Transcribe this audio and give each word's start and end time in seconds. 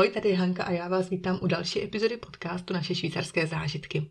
Ahoj, 0.00 0.10
tady 0.10 0.28
je 0.28 0.36
Hanka 0.36 0.64
a 0.64 0.70
já 0.70 0.88
vás 0.88 1.10
vítám 1.10 1.38
u 1.42 1.46
další 1.46 1.82
epizody 1.82 2.16
podcastu 2.16 2.74
Naše 2.74 2.94
švýcarské 2.94 3.46
zážitky. 3.46 4.10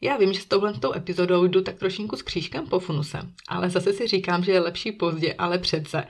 Já 0.00 0.16
vím, 0.16 0.32
že 0.32 0.40
s 0.40 0.44
touhle 0.44 0.72
epizodou 0.96 1.46
jdu 1.46 1.62
tak 1.62 1.78
trošinku 1.78 2.16
s 2.16 2.22
křížkem 2.22 2.66
po 2.66 2.80
funuse, 2.80 3.18
ale 3.48 3.70
zase 3.70 3.92
si 3.92 4.06
říkám, 4.06 4.44
že 4.44 4.52
je 4.52 4.60
lepší 4.60 4.92
pozdě, 4.92 5.34
ale 5.38 5.58
přece. 5.58 5.98
E, 5.98 6.06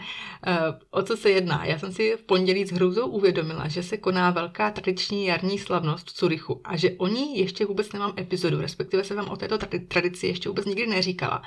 o 0.90 1.02
co 1.02 1.16
se 1.16 1.30
jedná? 1.30 1.64
Já 1.64 1.78
jsem 1.78 1.92
si 1.92 2.16
v 2.16 2.22
pondělí 2.22 2.66
s 2.66 2.72
hrůzou 2.72 3.06
uvědomila, 3.06 3.68
že 3.68 3.82
se 3.82 3.96
koná 3.96 4.30
velká 4.30 4.70
tradiční 4.70 5.26
jarní 5.26 5.58
slavnost 5.58 6.10
v 6.10 6.12
Curychu 6.12 6.60
a 6.64 6.76
že 6.76 6.90
o 6.90 7.06
ní 7.06 7.38
ještě 7.38 7.66
vůbec 7.66 7.92
nemám 7.92 8.14
epizodu, 8.18 8.60
respektive 8.60 9.04
jsem 9.04 9.16
vám 9.16 9.28
o 9.28 9.36
této 9.36 9.58
tradici 9.88 10.26
ještě 10.26 10.48
vůbec 10.48 10.64
nikdy 10.64 10.86
neříkala. 10.86 11.42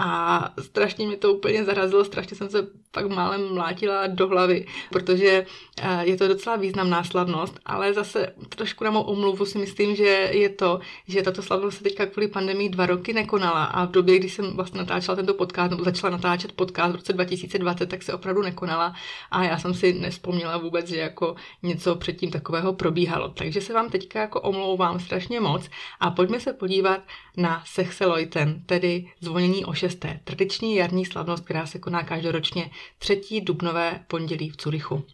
A 0.00 0.50
strašně 0.58 1.06
mě 1.06 1.16
to 1.16 1.34
úplně 1.34 1.64
zarazilo, 1.64 2.04
strašně 2.04 2.36
jsem 2.36 2.48
se 2.48 2.66
pak 2.90 3.08
málem 3.08 3.54
mlátila 3.54 4.06
do 4.06 4.28
hlavy, 4.28 4.66
protože 4.90 5.46
eh, 5.82 6.06
je 6.06 6.16
to 6.16 6.28
docela 6.28 6.56
významná 6.56 7.04
slavnost, 7.04 7.60
ale 7.66 7.94
zase 7.94 8.32
trošku 8.48 8.84
na 8.84 8.90
mou 8.90 9.02
omluvu 9.02 9.46
si 9.46 9.58
myslím, 9.58 9.96
že 9.96 10.30
je 10.32 10.48
to, 10.48 10.80
že 11.08 11.22
tato 11.22 11.42
slavnost 11.42 11.78
se 11.78 11.84
teďka 11.84 12.06
kvůli 12.06 12.28
pandemii 12.28 12.68
dva 12.68 12.86
roky 12.86 13.12
nekonala 13.12 13.64
a 13.64 13.84
v 13.84 13.90
době, 13.90 14.18
kdy 14.18 14.28
jsem 14.28 14.56
vlastně 14.56 14.78
natáčela 14.78 15.16
tento 15.16 15.34
podcast, 15.34 15.70
nebo 15.70 15.84
začala 15.84 16.10
natáčet 16.10 16.52
podcast 16.52 16.92
v 16.92 16.96
roce 16.96 17.12
2020, 17.12 17.86
tak 17.86 18.02
se 18.02 18.14
opravdu 18.14 18.42
nekonala 18.42 18.94
a 19.30 19.44
já 19.44 19.58
jsem 19.58 19.74
si 19.74 19.92
nespomněla 19.92 20.58
vůbec, 20.58 20.88
že 20.88 20.96
jako 20.96 21.34
něco 21.62 21.94
předtím 21.94 22.30
takového 22.30 22.72
probíhalo. 22.72 23.28
Takže 23.28 23.60
se 23.60 23.72
vám 23.72 23.90
teďka 23.90 24.20
jako 24.20 24.40
omlouvám 24.40 25.00
strašně 25.00 25.40
moc 25.40 25.70
a 26.00 26.10
pojďme 26.10 26.40
se 26.40 26.52
podívat 26.52 27.00
na 27.36 27.62
Sechseloiten, 27.66 28.62
tedy 28.66 29.12
zvonění 29.20 29.64
o 29.64 29.74
šesté, 29.88 30.20
tradiční 30.24 30.76
jarní 30.76 31.04
slavnost, 31.04 31.44
která 31.44 31.66
se 31.66 31.78
koná 31.78 32.02
každoročně 32.02 32.70
třetí 32.98 33.40
dubnové 33.40 34.04
pondělí 34.08 34.50
v 34.50 34.56
Curychu. 34.56 35.04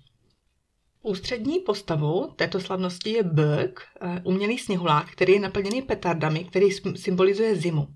Ústřední 1.03 1.61
postavou 1.61 2.33
této 2.37 2.61
slavnosti 2.61 3.11
je 3.11 3.23
Böck, 3.23 3.81
eh, 4.01 4.21
umělý 4.25 4.59
sněhulák, 4.59 5.11
který 5.11 5.33
je 5.33 5.41
naplněný 5.41 5.83
petardami, 5.83 6.45
který 6.45 6.67
symbolizuje 6.97 7.57
zimu. 7.57 7.89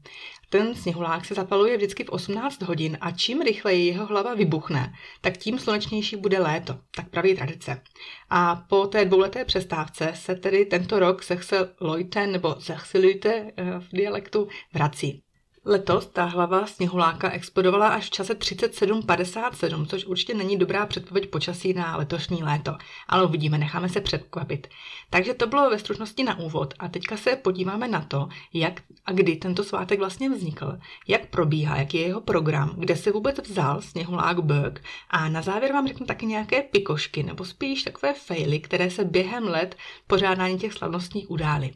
Ten 0.51 0.75
sněhulák 0.75 1.25
se 1.25 1.35
zapaluje 1.35 1.77
vždycky 1.77 2.05
v 2.05 2.09
18 2.09 2.63
hodin 2.63 2.99
a 3.01 3.11
čím 3.11 3.43
rychleji 3.43 3.87
jeho 3.87 4.07
hlava 4.07 4.35
vybuchne, 4.35 4.93
tak 5.21 5.37
tím 5.37 5.59
slunečnější 5.59 6.17
bude 6.17 6.39
léto, 6.39 6.79
tak 6.97 7.11
praví 7.11 7.35
tradice. 7.35 7.83
A 8.31 8.57
po 8.69 8.87
té 8.87 9.05
dvouleté 9.05 9.45
přestávce 9.45 10.13
se 10.15 10.35
tedy 10.35 10.65
tento 10.65 10.99
rok 10.99 11.23
Sechse 11.23 11.75
Leuten 11.81 12.33
nebo 12.33 12.57
Sechse 12.61 12.99
Leute 12.99 13.53
eh, 13.57 13.81
v 13.81 13.89
dialektu 13.93 14.49
vrací. 14.73 15.23
Letos 15.71 16.07
ta 16.07 16.25
hlava 16.25 16.67
sněhuláka 16.67 17.31
explodovala 17.31 17.89
až 17.89 18.07
v 18.07 18.11
čase 18.11 18.35
37.57, 18.35 19.87
což 19.87 20.05
určitě 20.05 20.35
není 20.35 20.57
dobrá 20.57 20.87
předpověď 20.87 21.31
počasí 21.31 21.73
na 21.73 21.97
letošní 21.97 22.43
léto, 22.43 22.77
ale 23.09 23.25
uvidíme, 23.27 23.59
necháme 23.59 23.89
se 23.89 24.01
předkvapit. 24.01 24.67
Takže 25.11 25.35
to 25.35 25.47
bylo 25.47 25.71
ve 25.71 25.79
stručnosti 25.79 26.25
na 26.25 26.39
úvod 26.39 26.75
a 26.79 26.89
teďka 26.89 27.17
se 27.17 27.37
podíváme 27.37 27.89
na 27.89 28.01
to, 28.01 28.29
jak 28.53 28.83
a 29.07 29.13
kdy 29.13 29.37
tento 29.37 29.65
svátek 29.65 29.99
vlastně 29.99 30.31
vznikl, 30.31 30.79
jak 31.09 31.27
probíhá, 31.27 31.77
jaký 31.77 31.97
je 31.97 32.07
jeho 32.07 32.21
program, 32.21 32.75
kde 32.79 32.97
se 32.97 33.13
vůbec 33.13 33.49
vzal 33.49 33.83
sněhulák 33.83 34.41
Berg 34.41 34.83
a 35.11 35.29
na 35.29 35.43
závěr 35.43 35.73
vám 35.73 35.89
řeknu 35.89 36.07
taky 36.07 36.27
nějaké 36.27 36.63
pikošky 36.63 37.23
nebo 37.23 37.45
spíš 37.45 37.83
takové 37.83 38.15
faily, 38.15 38.61
které 38.61 38.91
se 38.91 39.05
během 39.05 39.45
let 39.45 39.77
pořádání 40.07 40.59
těch 40.59 40.73
slavnostních 40.73 41.31
udály. 41.31 41.71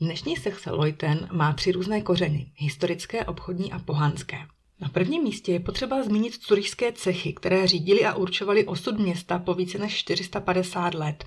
Dnešní 0.00 0.36
Sechseloiten 0.36 1.28
má 1.32 1.52
tři 1.52 1.72
různé 1.72 2.00
kořeny, 2.00 2.52
historické, 2.56 3.24
obchodní 3.24 3.72
a 3.72 3.78
pohanské. 3.78 4.38
Na 4.80 4.88
prvním 4.88 5.22
místě 5.22 5.52
je 5.52 5.60
potřeba 5.60 6.02
zmínit 6.02 6.34
curyšské 6.34 6.92
cechy, 6.92 7.32
které 7.32 7.66
řídili 7.66 8.04
a 8.04 8.14
určovali 8.14 8.64
osud 8.64 8.98
města 8.98 9.38
po 9.38 9.54
více 9.54 9.78
než 9.78 9.96
450 9.96 10.94
let. 10.94 11.24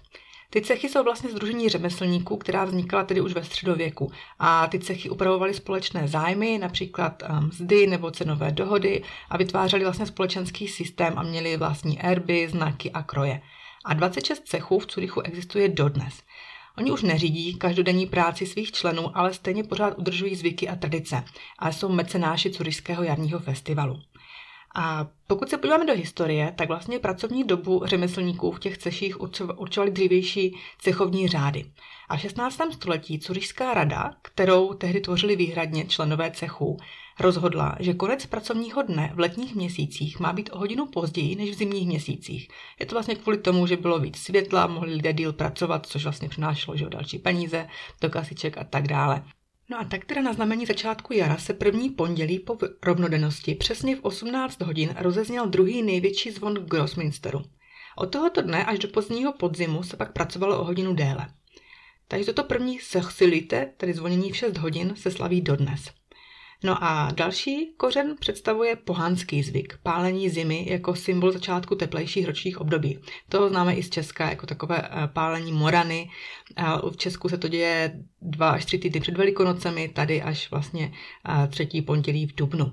Ty 0.49 0.61
cechy 0.61 0.89
jsou 0.89 1.03
vlastně 1.03 1.29
združení 1.29 1.69
řemeslníků, 1.69 2.37
která 2.37 2.65
vznikala 2.65 3.03
tedy 3.03 3.21
už 3.21 3.33
ve 3.33 3.43
středověku. 3.43 4.11
A 4.39 4.67
ty 4.67 4.79
cechy 4.79 5.09
upravovaly 5.09 5.53
společné 5.53 6.07
zájmy, 6.07 6.57
například 6.57 7.23
um, 7.29 7.47
mzdy 7.47 7.87
nebo 7.87 8.11
cenové 8.11 8.51
dohody 8.51 9.03
a 9.29 9.37
vytvářely 9.37 9.83
vlastně 9.83 10.05
společenský 10.05 10.67
systém 10.67 11.13
a 11.17 11.23
měli 11.23 11.57
vlastní 11.57 12.01
erby, 12.01 12.49
znaky 12.49 12.91
a 12.91 13.03
kroje. 13.03 13.41
A 13.85 13.93
26 13.93 14.41
cechů 14.45 14.79
v 14.79 14.85
Curychu 14.85 15.21
existuje 15.21 15.69
dodnes. 15.69 16.13
Oni 16.79 16.91
už 16.91 17.03
neřídí 17.03 17.55
každodenní 17.55 18.05
práci 18.05 18.45
svých 18.45 18.71
členů, 18.71 19.17
ale 19.17 19.33
stejně 19.33 19.63
pořád 19.63 19.97
udržují 19.97 20.35
zvyky 20.35 20.69
a 20.69 20.75
tradice 20.75 21.23
a 21.59 21.71
jsou 21.71 21.89
mecenáši 21.89 22.49
Curyšského 22.49 23.03
jarního 23.03 23.39
festivalu. 23.39 23.99
A 24.75 25.07
pokud 25.27 25.49
se 25.49 25.57
podíváme 25.57 25.85
do 25.85 25.93
historie, 25.93 26.53
tak 26.57 26.67
vlastně 26.67 26.99
pracovní 26.99 27.43
dobu 27.43 27.81
řemeslníků 27.85 28.51
v 28.51 28.59
těch 28.59 28.77
ceších 28.77 29.21
určovaly 29.57 29.91
dřívější 29.91 30.57
cechovní 30.79 31.27
řády. 31.27 31.65
A 32.09 32.17
v 32.17 32.21
16. 32.21 32.59
století 32.73 33.19
Curyšská 33.19 33.73
rada, 33.73 34.11
kterou 34.21 34.73
tehdy 34.73 35.01
tvořili 35.01 35.35
výhradně 35.35 35.85
členové 35.85 36.31
cechů, 36.31 36.77
rozhodla, 37.19 37.75
že 37.79 37.93
konec 37.93 38.25
pracovního 38.25 38.81
dne 38.81 39.11
v 39.15 39.19
letních 39.19 39.55
měsících 39.55 40.19
má 40.19 40.33
být 40.33 40.49
o 40.53 40.57
hodinu 40.57 40.85
později 40.85 41.35
než 41.35 41.49
v 41.49 41.53
zimních 41.53 41.87
měsících. 41.87 42.49
Je 42.79 42.85
to 42.85 42.95
vlastně 42.95 43.15
kvůli 43.15 43.37
tomu, 43.37 43.67
že 43.67 43.77
bylo 43.77 43.99
víc 43.99 44.17
světla, 44.17 44.67
mohli 44.67 44.93
lidé 44.93 45.13
díl 45.13 45.33
pracovat, 45.33 45.85
což 45.85 46.03
vlastně 46.03 46.29
přinášelo 46.29 46.77
že 46.77 46.85
další 46.89 47.19
peníze 47.19 47.67
do 48.01 48.09
kasiček 48.09 48.57
a 48.57 48.63
tak 48.63 48.87
dále. 48.87 49.23
No 49.71 49.79
a 49.79 49.83
tak 49.83 50.05
teda 50.05 50.21
na 50.21 50.33
znamení 50.33 50.65
začátku 50.65 51.13
jara 51.13 51.37
se 51.37 51.53
první 51.53 51.89
pondělí 51.89 52.39
po 52.39 52.57
rovnodennosti 52.83 53.55
přesně 53.55 53.95
v 53.95 54.03
18 54.03 54.61
hodin 54.61 54.95
rozezněl 54.99 55.47
druhý 55.47 55.83
největší 55.83 56.31
zvon 56.31 56.53
Grossminsteru. 56.53 57.41
Od 57.97 58.05
tohoto 58.05 58.41
dne 58.41 58.65
až 58.65 58.79
do 58.79 58.87
pozdního 58.87 59.33
podzimu 59.33 59.83
se 59.83 59.97
pak 59.97 60.13
pracovalo 60.13 60.59
o 60.59 60.63
hodinu 60.63 60.93
déle. 60.93 61.27
Takže 62.07 62.25
toto 62.25 62.43
první 62.43 62.79
sechsilite, 62.79 63.73
tedy 63.77 63.93
zvonění 63.93 64.31
v 64.31 64.37
6 64.37 64.57
hodin, 64.57 64.93
se 64.95 65.11
slaví 65.11 65.41
dodnes. 65.41 65.98
No 66.63 66.83
a 66.83 67.11
další 67.11 67.73
kořen 67.77 68.15
představuje 68.19 68.75
pohánský 68.75 69.43
zvyk, 69.43 69.79
pálení 69.83 70.29
zimy 70.29 70.65
jako 70.69 70.95
symbol 70.95 71.31
začátku 71.31 71.75
teplejších 71.75 72.25
ročních 72.25 72.61
období. 72.61 72.99
To 73.29 73.49
známe 73.49 73.73
i 73.73 73.83
z 73.83 73.89
Česka 73.89 74.29
jako 74.29 74.45
takové 74.45 74.81
eh, 74.83 75.07
pálení 75.07 75.51
morany. 75.51 76.09
V 76.91 76.97
Česku 76.97 77.29
se 77.29 77.37
to 77.37 77.47
děje 77.47 77.99
dva 78.21 78.49
až 78.49 78.65
tři 78.65 78.77
týdny 78.77 78.99
před 79.01 79.17
Velikonocemi, 79.17 79.89
tady 79.89 80.21
až 80.21 80.51
vlastně 80.51 80.91
eh, 81.29 81.47
třetí 81.47 81.81
pondělí 81.81 82.27
v 82.27 82.35
Dubnu. 82.35 82.71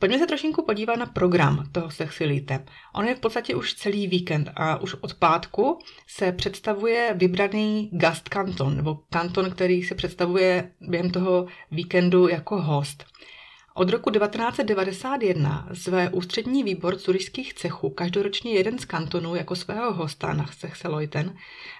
Pojďme 0.00 0.18
se 0.18 0.26
trošinku 0.26 0.64
podívat 0.64 0.96
na 0.96 1.06
program 1.06 1.68
toho 1.72 1.90
Sexilite. 1.90 2.64
On 2.94 3.04
je 3.04 3.14
v 3.14 3.20
podstatě 3.20 3.54
už 3.54 3.74
celý 3.74 4.06
víkend 4.06 4.50
a 4.56 4.76
už 4.76 4.94
od 4.94 5.14
pátku 5.14 5.78
se 6.06 6.32
představuje 6.32 7.14
vybraný 7.16 7.90
gast 7.92 8.28
kanton, 8.28 8.76
nebo 8.76 8.98
kanton, 9.10 9.50
který 9.50 9.82
se 9.82 9.94
představuje 9.94 10.72
během 10.80 11.10
toho 11.10 11.46
víkendu 11.70 12.28
jako 12.28 12.62
host. 12.62 13.04
Od 13.74 13.90
roku 13.90 14.10
1991 14.10 15.68
své 15.72 16.10
ústřední 16.10 16.64
výbor 16.64 16.96
curišských 16.96 17.54
cechů 17.54 17.90
každoročně 17.90 18.52
jeden 18.52 18.78
z 18.78 18.84
kantonů 18.84 19.34
jako 19.34 19.56
svého 19.56 19.92
hosta 19.92 20.32
na 20.32 20.46
Sechseloiten 20.46 21.34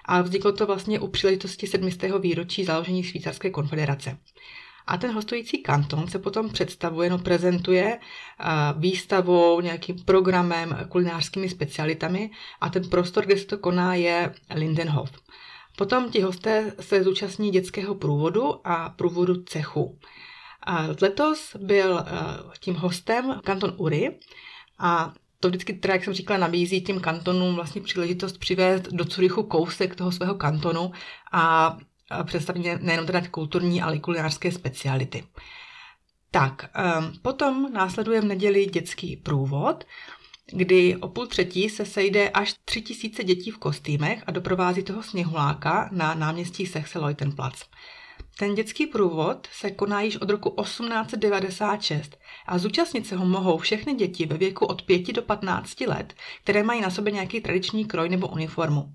a 0.05 0.21
vzniklo 0.21 0.51
to 0.51 0.65
vlastně 0.65 0.99
u 0.99 1.07
příležitosti 1.07 1.67
7. 1.67 1.89
výročí 2.19 2.63
založení 2.63 3.03
Švýcarské 3.03 3.49
konfederace. 3.49 4.17
A 4.91 4.97
ten 4.97 5.11
hostující 5.13 5.63
kanton 5.63 6.07
se 6.07 6.19
potom 6.19 6.49
představuje, 6.49 7.09
no 7.09 7.17
prezentuje 7.17 7.99
výstavou, 8.77 9.61
nějakým 9.61 9.95
programem, 10.05 10.77
kulinářskými 10.89 11.49
specialitami 11.49 12.31
a 12.61 12.69
ten 12.69 12.89
prostor, 12.89 13.25
kde 13.25 13.37
se 13.37 13.45
to 13.45 13.57
koná, 13.57 13.95
je 13.95 14.33
Lindenhof. 14.55 15.11
Potom 15.77 16.11
ti 16.11 16.21
hosté 16.21 16.73
se 16.79 17.03
zúčastní 17.03 17.51
dětského 17.51 17.95
průvodu 17.95 18.67
a 18.67 18.89
průvodu 18.89 19.43
cechu. 19.43 19.99
A 20.63 20.87
letos 21.01 21.55
byl 21.59 22.03
tím 22.59 22.75
hostem 22.75 23.39
kanton 23.43 23.73
Uri 23.77 24.19
a 24.79 25.13
to 25.39 25.47
vždycky, 25.47 25.73
teda, 25.73 25.93
jak 25.93 26.03
jsem 26.03 26.13
říkala, 26.13 26.39
nabízí 26.39 26.81
těm 26.81 26.99
kantonům 26.99 27.55
vlastně 27.55 27.81
příležitost 27.81 28.37
přivést 28.37 28.81
do 28.81 29.05
Curychu 29.05 29.43
kousek 29.43 29.95
toho 29.95 30.11
svého 30.11 30.35
kantonu 30.35 30.91
a 31.31 31.77
představit 32.23 32.81
nejenom 32.81 33.05
teda 33.05 33.21
kulturní, 33.31 33.81
ale 33.81 33.95
i 33.95 33.99
kulinářské 33.99 34.51
speciality. 34.51 35.23
Tak, 36.31 36.65
um, 36.99 37.13
potom 37.21 37.73
následuje 37.73 38.21
v 38.21 38.25
neděli 38.25 38.65
dětský 38.65 39.17
průvod, 39.17 39.83
kdy 40.51 40.95
o 40.95 41.07
půl 41.07 41.27
třetí 41.27 41.69
se 41.69 41.85
sejde 41.85 42.29
až 42.29 42.53
tři 42.65 42.81
tisíce 42.81 43.23
dětí 43.23 43.51
v 43.51 43.57
kostýmech 43.57 44.23
a 44.27 44.31
doprovází 44.31 44.83
toho 44.83 45.03
sněhuláka 45.03 45.89
na 45.91 46.13
náměstí 46.13 46.65
Sechseleutenplatz. 46.65 47.63
Ten 48.39 48.55
dětský 48.55 48.87
průvod 48.87 49.47
se 49.51 49.71
koná 49.71 50.01
již 50.01 50.17
od 50.17 50.29
roku 50.29 50.55
1896 50.61 52.17
a 52.47 52.57
zúčastnit 52.57 53.07
se 53.07 53.15
ho 53.15 53.25
mohou 53.25 53.57
všechny 53.57 53.93
děti 53.93 54.25
ve 54.25 54.37
věku 54.37 54.65
od 54.65 54.81
5 54.81 55.11
do 55.11 55.21
15 55.21 55.81
let, 55.81 56.13
které 56.43 56.63
mají 56.63 56.81
na 56.81 56.89
sobě 56.89 57.13
nějaký 57.13 57.41
tradiční 57.41 57.85
kroj 57.85 58.09
nebo 58.09 58.27
uniformu. 58.27 58.93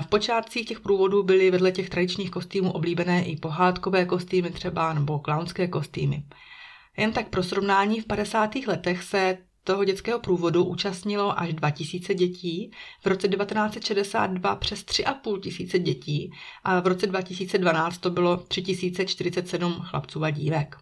V 0.00 0.06
počátcích 0.06 0.66
těch 0.68 0.80
průvodů 0.80 1.22
byly 1.22 1.50
vedle 1.50 1.72
těch 1.72 1.90
tradičních 1.90 2.30
kostýmů 2.30 2.72
oblíbené 2.72 3.24
i 3.24 3.36
pohádkové 3.36 4.04
kostýmy 4.04 4.50
třeba 4.50 4.92
nebo 4.92 5.18
klaunské 5.18 5.68
kostýmy. 5.68 6.24
Jen 6.96 7.12
tak 7.12 7.28
pro 7.28 7.42
srovnání, 7.42 8.00
v 8.00 8.06
50. 8.06 8.54
letech 8.66 9.02
se 9.02 9.38
toho 9.64 9.84
dětského 9.84 10.20
průvodu 10.20 10.64
účastnilo 10.64 11.40
až 11.40 11.52
2000 11.52 12.14
dětí, 12.14 12.70
v 13.04 13.06
roce 13.06 13.28
1962 13.28 14.56
přes 14.56 14.84
3,5 14.84 15.40
tisíce 15.40 15.78
dětí 15.78 16.32
a 16.64 16.80
v 16.80 16.86
roce 16.86 17.06
2012 17.06 17.98
to 17.98 18.10
bylo 18.10 18.36
3047 18.36 19.72
chlapců 19.72 20.24
a 20.24 20.30
dívek. 20.30 20.76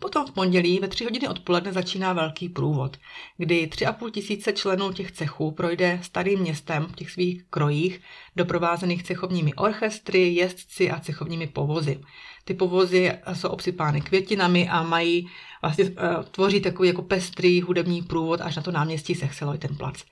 Potom 0.00 0.26
v 0.26 0.32
pondělí 0.32 0.78
ve 0.78 0.88
tři 0.88 1.04
hodiny 1.04 1.28
odpoledne 1.28 1.72
začíná 1.72 2.12
velký 2.12 2.48
průvod, 2.48 2.96
kdy 3.36 3.66
tři 3.66 3.86
a 3.86 3.92
půl 3.92 4.10
tisíce 4.10 4.52
členů 4.52 4.92
těch 4.92 5.12
cechů 5.12 5.50
projde 5.50 6.00
starým 6.02 6.40
městem 6.40 6.86
v 6.86 6.94
těch 6.94 7.10
svých 7.10 7.44
krojích, 7.50 8.00
doprovázených 8.36 9.02
cechovními 9.02 9.54
orchestry, 9.54 10.34
jezdci 10.34 10.90
a 10.90 11.00
cechovními 11.00 11.46
povozy. 11.46 12.00
Ty 12.44 12.54
povozy 12.54 13.12
jsou 13.32 13.48
obsypány 13.48 14.00
květinami 14.00 14.68
a 14.68 14.82
mají 14.82 15.28
vlastně 15.62 15.84
uh, 15.84 15.90
tvoří 16.30 16.60
takový 16.60 16.88
jako 16.88 17.02
pestrý 17.02 17.62
hudební 17.62 18.02
průvod 18.02 18.40
až 18.40 18.56
na 18.56 18.62
to 18.62 18.70
náměstí 18.70 19.14
Sechseloj, 19.14 19.58
ten 19.58 19.76
plac. 19.76 20.04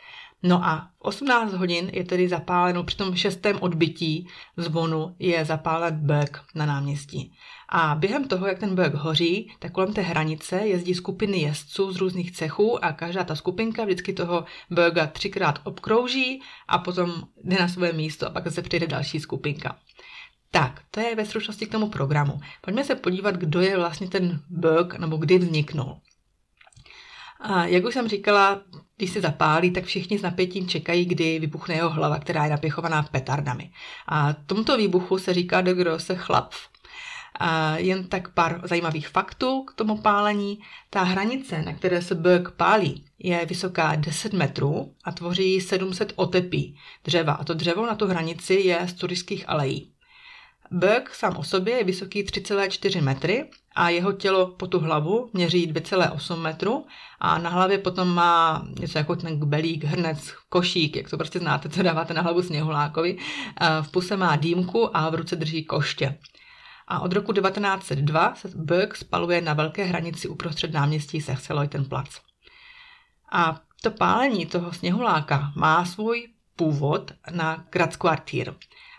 No 0.46 0.64
a 0.64 0.90
v 0.98 1.00
18 1.00 1.52
hodin 1.52 1.90
je 1.93 2.04
tedy 2.04 2.28
zapáleno, 2.28 2.84
při 2.84 2.96
tom 2.96 3.16
šestém 3.16 3.58
odbytí 3.60 4.28
zvonu 4.56 5.16
je 5.19 5.44
zapálen 5.44 5.94
bök 5.94 6.43
na 6.54 6.66
náměstí. 6.66 7.32
A 7.69 7.94
během 7.94 8.28
toho, 8.28 8.46
jak 8.46 8.58
ten 8.58 8.75
bök 8.75 8.94
hoří, 8.94 9.52
tak 9.58 9.72
kolem 9.72 9.93
té 9.93 10.00
hranice 10.00 10.56
jezdí 10.56 10.94
skupiny 10.94 11.38
jezdců 11.38 11.93
z 11.93 11.96
různých 11.96 12.32
cechů 12.32 12.84
a 12.84 12.93
každá 12.93 13.25
ta 13.25 13.34
skupinka 13.34 13.84
vždycky 13.84 14.12
toho 14.12 14.44
böga 14.70 15.06
třikrát 15.06 15.58
obkrouží 15.64 16.43
a 16.69 16.78
potom 16.78 17.22
jde 17.44 17.56
na 17.60 17.69
své 17.69 17.93
místo 17.93 18.26
a 18.26 18.31
pak 18.31 18.52
se 18.52 18.62
přijde 18.62 18.87
další 18.87 19.20
skupinka. 19.20 19.76
Tak, 20.50 20.82
to 20.90 21.00
je 21.00 21.14
ve 21.14 21.26
stručnosti 21.26 21.66
k 21.66 21.72
tomu 21.72 21.88
programu. 21.88 22.40
Pojďme 22.60 22.84
se 22.84 22.94
podívat, 22.94 23.37
kdo 23.37 23.60
je 23.60 23.76
vlastně 23.76 24.08
ten 24.08 24.40
bök 24.48 24.98
nebo 24.98 25.16
kdy 25.16 25.38
vzniknul. 25.38 25.96
A 27.41 27.65
jak 27.67 27.85
už 27.85 27.94
jsem 27.94 28.09
říkala, 28.09 28.62
když 28.97 29.11
se 29.11 29.21
zapálí, 29.21 29.71
tak 29.71 29.85
všichni 29.85 30.19
s 30.19 30.23
napětím 30.23 30.69
čekají, 30.69 31.05
kdy 31.05 31.38
vybuchne 31.38 31.75
jeho 31.75 31.91
hlava, 31.91 32.19
která 32.19 32.44
je 32.44 32.50
napěchovaná 32.50 33.03
petardami. 33.03 33.71
A 34.09 34.33
tomuto 34.33 34.77
výbuchu 34.77 35.19
se 35.19 35.35
říká 35.35 35.61
de 35.61 35.75
grosse 35.75 36.15
chlap. 36.15 36.53
A 37.41 37.77
jen 37.77 38.05
tak 38.05 38.35
pár 38.35 38.61
zajímavých 38.65 39.09
faktů 39.09 39.65
k 39.65 39.75
tomu 39.75 39.97
pálení. 39.97 40.59
Ta 40.91 41.03
hranice, 41.03 41.62
na 41.62 41.73
které 41.73 42.03
se 42.03 42.15
bök 42.15 42.50
pálí, 42.50 43.05
je 43.19 43.47
vysoká 43.47 43.94
10 43.94 44.32
metrů 44.32 44.94
a 45.05 45.12
tvoří 45.12 45.61
700 45.61 46.12
otepí 46.17 46.79
dřeva. 47.05 47.32
A 47.32 47.44
to 47.44 47.55
dřevo 47.55 47.87
na 47.87 47.94
tu 47.94 48.06
hranici 48.06 48.55
je 48.55 48.89
z 48.89 48.93
turistických 48.93 49.49
alejí. 49.49 49.95
Bök 50.71 51.15
sám 51.15 51.37
o 51.37 51.43
sobě 51.43 51.77
je 51.77 51.85
vysoký 51.85 52.25
3,4 52.25 53.03
metry 53.03 53.51
a 53.75 53.89
jeho 53.89 54.13
tělo 54.13 54.47
po 54.47 54.67
tu 54.67 54.81
hlavu 54.81 55.31
měří 55.33 55.73
2,8 55.73 56.37
metru 56.37 56.87
a 57.21 57.39
na 57.39 57.51
hlavě 57.51 57.79
potom 57.79 58.09
má 58.09 58.67
něco 58.81 58.99
jako 58.99 59.17
ten 59.17 59.39
belík, 59.39 59.85
hrnec, 59.85 60.33
košík, 60.49 60.97
jak 60.97 61.11
to 61.11 61.17
prostě 61.17 61.39
znáte, 61.39 61.69
co 61.69 61.83
dáváte 61.83 62.15
na 62.15 62.23
hlavu 62.23 62.43
sněhulákovi. 62.43 63.19
V 63.83 63.91
puse 63.91 64.17
má 64.17 64.37
dýmku 64.37 64.97
a 64.97 65.11
v 65.11 65.15
ruce 65.15 65.37
drží 65.37 65.65
koště. 65.65 66.19
A 66.89 67.01
od 67.01 67.13
roku 67.13 67.33
1902 67.33 68.35
se 68.35 68.49
Bök 68.55 68.97
spaluje 68.97 69.41
na 69.41 69.55
velké 69.55 69.85
hranici 69.85 70.29
uprostřed 70.29 70.73
náměstí 70.73 71.25
plac. 71.89 72.09
A 73.33 73.61
to 73.83 73.91
pálení 73.91 74.47
toho 74.47 74.73
sněhuláka 74.73 75.53
má 75.57 75.85
svůj 75.85 76.29
původ 76.57 77.13
na 77.31 77.65
Grazkvartír. 77.71 78.55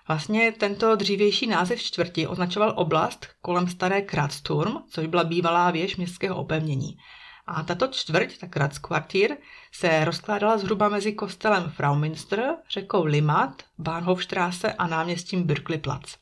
Vlastně 0.08 0.52
tento 0.52 0.96
dřívější 0.96 1.48
název 1.48 1.82
čtvrti 1.82 2.28
označoval 2.28 2.74
oblast 2.76 3.28
kolem 3.42 3.68
staré 3.68 4.02
Kratzturm, 4.02 4.78
což 4.90 5.08
byla 5.08 5.24
bývalá 5.24 5.72
věž 5.72 5.98
městského 5.98 6.36
opevnění. 6.36 6.98
A 7.48 7.64
tato 7.64 7.88
čtvrť, 7.88 8.38
ta 8.38 8.48
Kratzkvartír, 8.48 9.38
se 9.72 10.06
rozkládala 10.06 10.58
zhruba 10.58 10.90
mezi 10.90 11.14
kostelem 11.14 11.70
Fraumünster, 11.70 12.56
řekou 12.70 13.06
Limat, 13.06 13.64
Bahnhofstrasse 13.78 14.74
a 14.74 14.88
náměstím 14.88 15.44
Birkliplatz. 15.44 16.16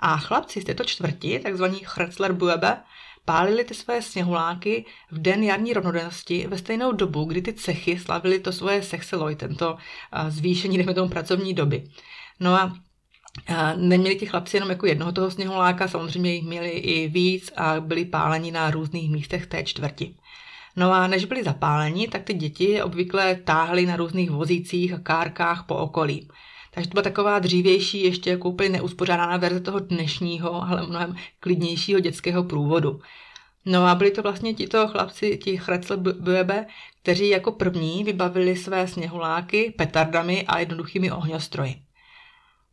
A 0.00 0.16
chlapci 0.16 0.60
z 0.60 0.64
této 0.64 0.84
čtvrti, 0.84 1.38
takzvaní 1.38 1.78
Chretzler-Buebe, 1.78 2.76
pálili 3.24 3.64
ty 3.64 3.74
své 3.74 4.02
sněhuláky 4.02 4.84
v 5.10 5.18
den 5.18 5.42
jarní 5.42 5.72
rovnodennosti 5.72 6.46
ve 6.46 6.58
stejnou 6.58 6.92
dobu, 6.92 7.24
kdy 7.24 7.42
ty 7.42 7.52
cechy 7.52 7.98
slavili 7.98 8.40
to 8.40 8.52
svoje 8.52 8.82
sexeloj, 8.82 9.36
tento 9.36 9.76
zvýšení, 10.28 10.76
dejme 10.76 10.94
tomu, 10.94 11.08
pracovní 11.08 11.54
doby. 11.54 11.84
No 12.40 12.54
a 12.54 12.76
Neměli 13.76 14.16
ti 14.16 14.26
chlapci 14.26 14.56
jenom 14.56 14.70
jako 14.70 14.86
jednoho 14.86 15.12
toho 15.12 15.30
sněhuláka, 15.30 15.88
samozřejmě 15.88 16.34
jich 16.34 16.44
měli 16.44 16.70
i 16.70 17.08
víc 17.08 17.52
a 17.56 17.80
byli 17.80 18.04
páleni 18.04 18.50
na 18.50 18.70
různých 18.70 19.10
místech 19.10 19.46
té 19.46 19.64
čtvrti. 19.64 20.14
No 20.76 20.92
a 20.92 21.06
než 21.06 21.24
byli 21.24 21.44
zapáleni, 21.44 22.08
tak 22.08 22.22
ty 22.22 22.34
děti 22.34 22.82
obvykle 22.82 23.34
táhly 23.34 23.86
na 23.86 23.96
různých 23.96 24.30
vozících 24.30 24.92
a 24.92 24.98
kárkách 24.98 25.64
po 25.66 25.74
okolí. 25.74 26.28
Takže 26.70 26.90
to 26.90 26.94
byla 26.94 27.02
taková 27.02 27.38
dřívější, 27.38 28.04
ještě 28.04 28.30
jako 28.30 28.48
úplně 28.48 28.68
neuspořádaná 28.68 29.36
verze 29.36 29.60
toho 29.60 29.78
dnešního, 29.78 30.62
ale 30.64 30.86
mnohem 30.86 31.16
klidnějšího 31.40 32.00
dětského 32.00 32.44
průvodu. 32.44 33.00
No 33.64 33.86
a 33.86 33.94
byli 33.94 34.10
to 34.10 34.22
vlastně 34.22 34.54
tito 34.54 34.88
chlapci, 34.88 35.38
ti 35.42 35.56
Chrecl 35.56 35.96
Böebe, 35.96 36.66
kteří 37.02 37.28
jako 37.28 37.52
první 37.52 38.04
vybavili 38.04 38.56
své 38.56 38.88
sněhuláky 38.88 39.74
petardami 39.78 40.44
a 40.46 40.58
jednoduchými 40.58 41.10
ohňostroji. 41.10 41.83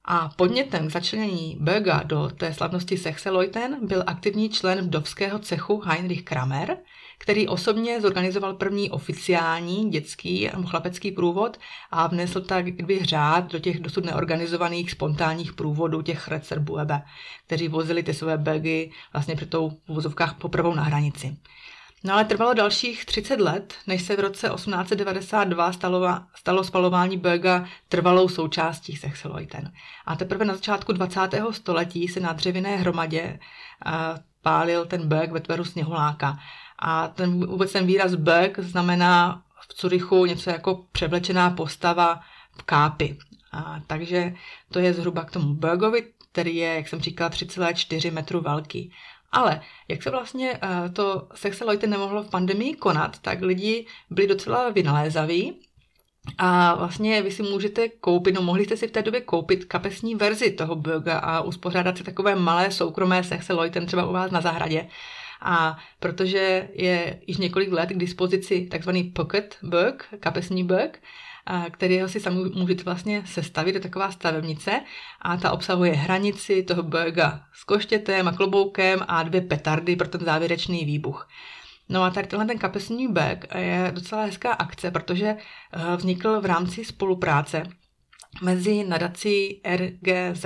A 0.06 0.30
podnětem 0.36 0.88
k 0.88 0.92
začlenění 0.92 1.58
Böga 1.62 2.04
do 2.04 2.30
té 2.30 2.54
slavnosti 2.54 2.98
Sechseloiten 2.98 3.88
byl 3.88 4.04
aktivní 4.08 4.50
člen 4.50 4.82
vdovského 4.86 5.40
cechu 5.40 5.82
Heinrich 5.86 6.24
Kramer, 6.24 6.78
který 7.18 7.48
osobně 7.48 8.02
zorganizoval 8.02 8.54
první 8.54 8.90
oficiální 8.90 9.90
dětský 9.90 10.50
nebo 10.56 10.68
chlapecký 10.68 11.12
průvod 11.12 11.58
a 11.92 12.08
vnesl 12.08 12.42
tak 12.42 12.66
kdyby 12.66 13.06
řád 13.06 13.52
do 13.52 13.60
těch 13.60 13.80
dosud 13.80 14.06
neorganizovaných 14.06 14.92
spontánních 14.92 15.54
průvodů 15.54 16.02
těch 16.02 16.30
Buebe, 16.60 17.02
kteří 17.46 17.68
vozili 17.68 18.04
ty 18.04 18.14
své 18.14 18.38
begy 18.38 18.92
vlastně 19.14 19.36
při 19.36 19.46
tou 19.46 19.72
vozovkách 19.88 20.38
poprvou 20.38 20.76
na 20.76 20.84
hranici. 20.84 21.38
No 22.04 22.14
ale 22.14 22.26
trvalo 22.26 22.54
dalších 22.54 23.06
30 23.06 23.40
let, 23.40 23.74
než 23.88 24.02
se 24.02 24.16
v 24.16 24.20
roce 24.20 24.50
1892 24.56 25.74
stalo, 25.74 26.20
stalo 26.36 26.64
spalování 26.64 27.20
Böga 27.20 27.68
trvalou 27.90 28.30
součástí 28.30 28.96
Sechseloiten. 28.96 29.72
A 30.06 30.16
teprve 30.16 30.46
na 30.46 30.54
začátku 30.54 30.94
20. 30.94 31.20
století 31.52 32.08
se 32.08 32.20
na 32.20 32.34
dřevěné 32.34 32.78
hromadě 32.78 33.40
uh, 33.86 33.92
pálil 34.42 34.86
ten 34.86 35.08
Bög 35.08 35.32
ve 35.32 35.40
tvaru 35.40 35.64
sněhuláka. 35.64 36.40
A 36.80 37.08
ten, 37.08 37.46
vůbec 37.46 37.72
ten 37.72 37.86
výraz 37.86 38.16
Bög 38.16 38.60
znamená 38.60 39.44
v 39.62 39.74
Curychu 39.74 40.26
něco 40.26 40.50
jako 40.50 40.86
převlečená 40.92 41.50
postava 41.50 42.22
v 42.58 42.64
kápi. 42.64 43.18
A, 43.52 43.80
takže 43.88 44.34
to 44.72 44.80
je 44.80 44.94
zhruba 44.94 45.26
k 45.26 45.32
tomu 45.32 45.56
Bögovi, 45.56 46.04
který 46.32 46.56
je, 46.56 46.76
jak 46.76 46.88
jsem 46.88 47.02
říkala, 47.02 47.30
3,4 47.30 48.14
metru 48.14 48.42
velký. 48.42 48.94
Ale 49.32 49.62
jak 49.88 50.04
se 50.04 50.10
vlastně 50.10 50.52
uh, 50.52 50.94
to 50.94 51.28
Sexeloite 51.36 51.88
nemohlo 51.88 52.24
v 52.24 52.30
pandemii 52.30 52.76
konat, 52.76 53.20
tak 53.20 53.42
lidi 53.42 53.86
byli 54.10 54.28
docela 54.28 54.70
vynalézaví 54.70 55.62
a 56.38 56.76
vlastně 56.76 57.22
vy 57.22 57.32
si 57.32 57.44
můžete 57.44 57.90
koupit, 57.90 58.32
no 58.32 58.42
mohli 58.42 58.66
jste 58.66 58.78
si 58.78 58.88
v 58.88 58.92
té 58.92 59.02
době 59.02 59.22
koupit 59.22 59.66
kapesní 59.66 60.16
verzi 60.16 60.52
toho 60.52 60.76
burga 60.76 61.18
a 61.18 61.42
uspořádat 61.42 61.98
si 61.98 62.04
takové 62.04 62.36
malé 62.36 62.72
soukromé 62.72 63.24
Sexeloitem 63.24 63.86
třeba 63.86 64.06
u 64.06 64.14
vás 64.14 64.32
na 64.32 64.42
zahradě. 64.42 64.88
A 65.42 65.78
protože 66.00 66.70
je 66.74 67.22
již 67.28 67.38
několik 67.38 67.72
let 67.72 67.90
k 67.90 67.98
dispozici 67.98 68.68
takzvaný 68.72 69.04
pocket 69.04 69.58
bug, 69.64 70.06
kapesní 70.20 70.64
bug, 70.64 70.98
kterého 71.70 72.10
si 72.10 72.20
sami 72.20 72.50
můžete 72.56 72.84
vlastně 72.84 73.24
sestavit, 73.26 73.76
je 73.76 73.82
taková 73.82 74.12
stavebnice 74.12 74.82
a 75.22 75.38
ta 75.38 75.52
obsahuje 75.52 75.94
hranici 75.94 76.64
toho 76.64 76.84
burga 76.84 77.44
s 77.54 77.64
koštětem 77.64 78.28
a 78.28 78.32
kloboukem 78.32 79.00
a 79.08 79.24
dvě 79.24 79.42
petardy 79.42 79.96
pro 79.96 80.08
ten 80.08 80.22
závěrečný 80.22 80.86
výbuch. 80.86 81.28
No 81.90 82.04
a 82.04 82.10
tady 82.10 82.28
tenhle 82.28 82.48
ten 82.48 82.58
kapesní 82.58 83.08
bag 83.08 83.56
je 83.56 83.92
docela 83.96 84.24
hezká 84.24 84.54
akce, 84.54 84.92
protože 84.92 85.28
eh, 85.28 85.96
vznikl 85.96 86.42
v 86.42 86.46
rámci 86.46 86.86
spolupráce 86.86 87.64
mezi 88.42 88.84
nadací 88.84 89.62
RGZ, 89.76 90.46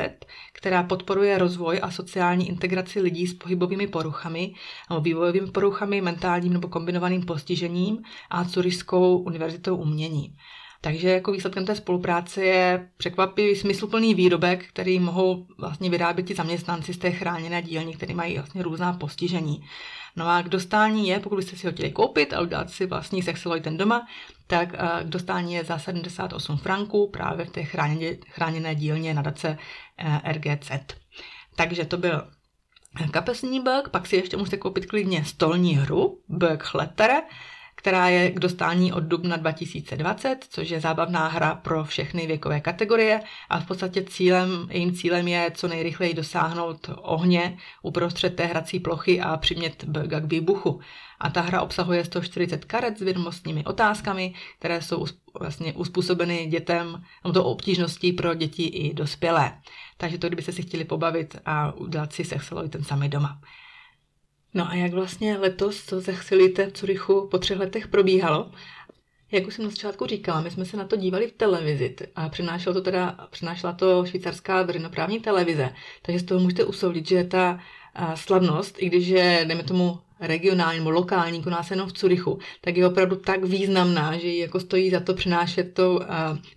která 0.53 0.83
podporuje 0.83 1.37
rozvoj 1.37 1.79
a 1.83 1.91
sociální 1.91 2.47
integraci 2.49 3.01
lidí 3.01 3.27
s 3.27 3.33
pohybovými 3.33 3.87
poruchami 3.87 4.53
nebo 4.89 5.01
vývojovými 5.01 5.51
poruchami, 5.51 6.01
mentálním 6.01 6.53
nebo 6.53 6.67
kombinovaným 6.67 7.25
postižením 7.25 8.03
a 8.29 8.45
Curyšskou 8.45 9.17
univerzitou 9.17 9.75
umění. 9.75 10.35
Takže 10.81 11.09
jako 11.09 11.31
výsledkem 11.31 11.65
té 11.65 11.75
spolupráce 11.75 12.43
je 12.43 12.89
překvapivý 12.97 13.55
smysluplný 13.55 14.15
výrobek, 14.15 14.67
který 14.67 14.99
mohou 14.99 15.47
vlastně 15.57 15.89
vyrábět 15.89 16.23
ti 16.23 16.35
zaměstnanci 16.35 16.93
z 16.93 16.97
té 16.97 17.11
chráněné 17.11 17.61
dílny, 17.61 17.93
které 17.93 18.13
mají 18.13 18.35
vlastně 18.35 18.63
různá 18.63 18.93
postižení. 18.93 19.63
No 20.15 20.27
a 20.27 20.41
k 20.41 20.49
dostání 20.49 21.07
je, 21.07 21.19
pokud 21.19 21.35
byste 21.35 21.57
si 21.57 21.67
ho 21.67 21.73
chtěli 21.73 21.91
koupit 21.91 22.33
a 22.33 22.41
udělat 22.41 22.69
si 22.69 22.85
vlastní 22.85 23.21
ten 23.61 23.77
doma, 23.77 24.07
tak 24.47 24.69
eh, 24.73 25.03
k 25.03 25.07
dostání 25.07 25.53
je 25.53 25.63
za 25.63 25.79
78 25.79 26.57
franků 26.57 27.09
právě 27.09 27.45
v 27.45 27.51
té 27.51 27.63
chráněné, 27.63 28.17
chráněné 28.29 28.75
dílně 28.75 29.13
nadace 29.13 29.57
eh, 29.97 30.33
RGZ. 30.33 30.71
Takže 31.55 31.85
to 31.85 31.97
byl 31.97 32.27
kapesní 33.11 33.59
bug, 33.59 33.89
pak 33.91 34.07
si 34.07 34.15
ještě 34.15 34.37
můžete 34.37 34.57
koupit 34.57 34.85
klidně 34.85 35.25
stolní 35.25 35.75
hru, 35.75 36.19
bug 36.27 36.63
Chletere, 36.63 37.21
která 37.85 38.09
je 38.09 38.31
k 38.31 38.39
dostání 38.39 38.93
od 38.93 39.03
dubna 39.03 39.37
2020, 39.37 40.45
což 40.49 40.69
je 40.69 40.79
zábavná 40.79 41.27
hra 41.27 41.55
pro 41.55 41.83
všechny 41.83 42.27
věkové 42.27 42.59
kategorie 42.59 43.21
a 43.49 43.59
v 43.59 43.67
podstatě 43.67 44.03
cílem, 44.03 44.67
jejím 44.71 44.95
cílem 44.95 45.27
je 45.27 45.51
co 45.55 45.67
nejrychleji 45.67 46.13
dosáhnout 46.13 46.89
ohně 46.97 47.57
uprostřed 47.81 48.35
té 48.35 48.45
hrací 48.45 48.79
plochy 48.79 49.21
a 49.21 49.37
přimět 49.37 49.85
k 50.07 50.25
výbuchu. 50.25 50.79
A 51.19 51.29
ta 51.29 51.41
hra 51.41 51.61
obsahuje 51.61 52.05
140 52.05 52.65
karet 52.65 52.97
s 52.97 53.01
vědomostními 53.01 53.65
otázkami, 53.65 54.33
které 54.59 54.81
jsou 54.81 55.05
vlastně 55.39 55.73
uspůsobeny 55.73 56.45
dětem, 56.45 57.03
nebo 57.23 57.33
to 57.33 57.45
obtížností 57.45 58.13
pro 58.13 58.33
děti 58.33 58.63
i 58.63 58.93
dospělé. 58.93 59.57
Takže 59.97 60.17
to, 60.17 60.27
kdybyste 60.27 60.51
si 60.51 60.61
chtěli 60.61 60.83
pobavit 60.83 61.37
a 61.45 61.71
udělat 61.71 62.13
si 62.13 62.23
ten 62.69 62.83
sami 62.83 63.09
doma. 63.09 63.41
No 64.55 64.69
a 64.69 64.75
jak 64.75 64.93
vlastně 64.93 65.37
letos 65.37 65.85
to 65.85 66.01
Sexilite 66.01 66.65
v 66.65 66.73
Curychu 66.73 67.27
po 67.31 67.37
třech 67.37 67.59
letech 67.59 67.87
probíhalo? 67.87 68.51
Jak 69.31 69.47
už 69.47 69.53
jsem 69.53 69.65
na 69.65 69.71
začátku 69.71 70.05
říkala, 70.05 70.41
my 70.41 70.51
jsme 70.51 70.65
se 70.65 70.77
na 70.77 70.85
to 70.85 70.95
dívali 70.95 71.27
v 71.27 71.31
televizi 71.31 71.95
a 72.15 72.29
přinášela 72.29 72.73
to 72.73 72.81
teda, 72.81 73.27
přinášela 73.29 73.73
to 73.73 74.05
švýcarská 74.05 74.61
veřejnoprávní 74.61 75.19
televize. 75.19 75.73
Takže 76.01 76.19
z 76.19 76.23
toho 76.23 76.39
můžete 76.39 76.63
usoudit, 76.63 77.07
že 77.07 77.23
ta 77.23 77.59
slavnost, 78.15 78.75
i 78.79 78.85
když 78.85 79.07
je, 79.07 79.45
dejme 79.47 79.63
tomu, 79.63 79.99
regionální 80.27 80.79
nebo 80.79 80.89
lokální, 80.91 81.43
koná 81.43 81.63
se 81.63 81.73
jenom 81.73 81.89
v 81.89 81.93
Curychu, 81.93 82.39
tak 82.61 82.77
je 82.77 82.87
opravdu 82.87 83.15
tak 83.15 83.43
významná, 83.43 84.17
že 84.17 84.27
ji 84.27 84.39
jako 84.39 84.59
stojí 84.59 84.89
za 84.89 84.99
to 84.99 85.13
přinášet 85.13 85.73
to 85.73 85.93
uh, 85.93 86.05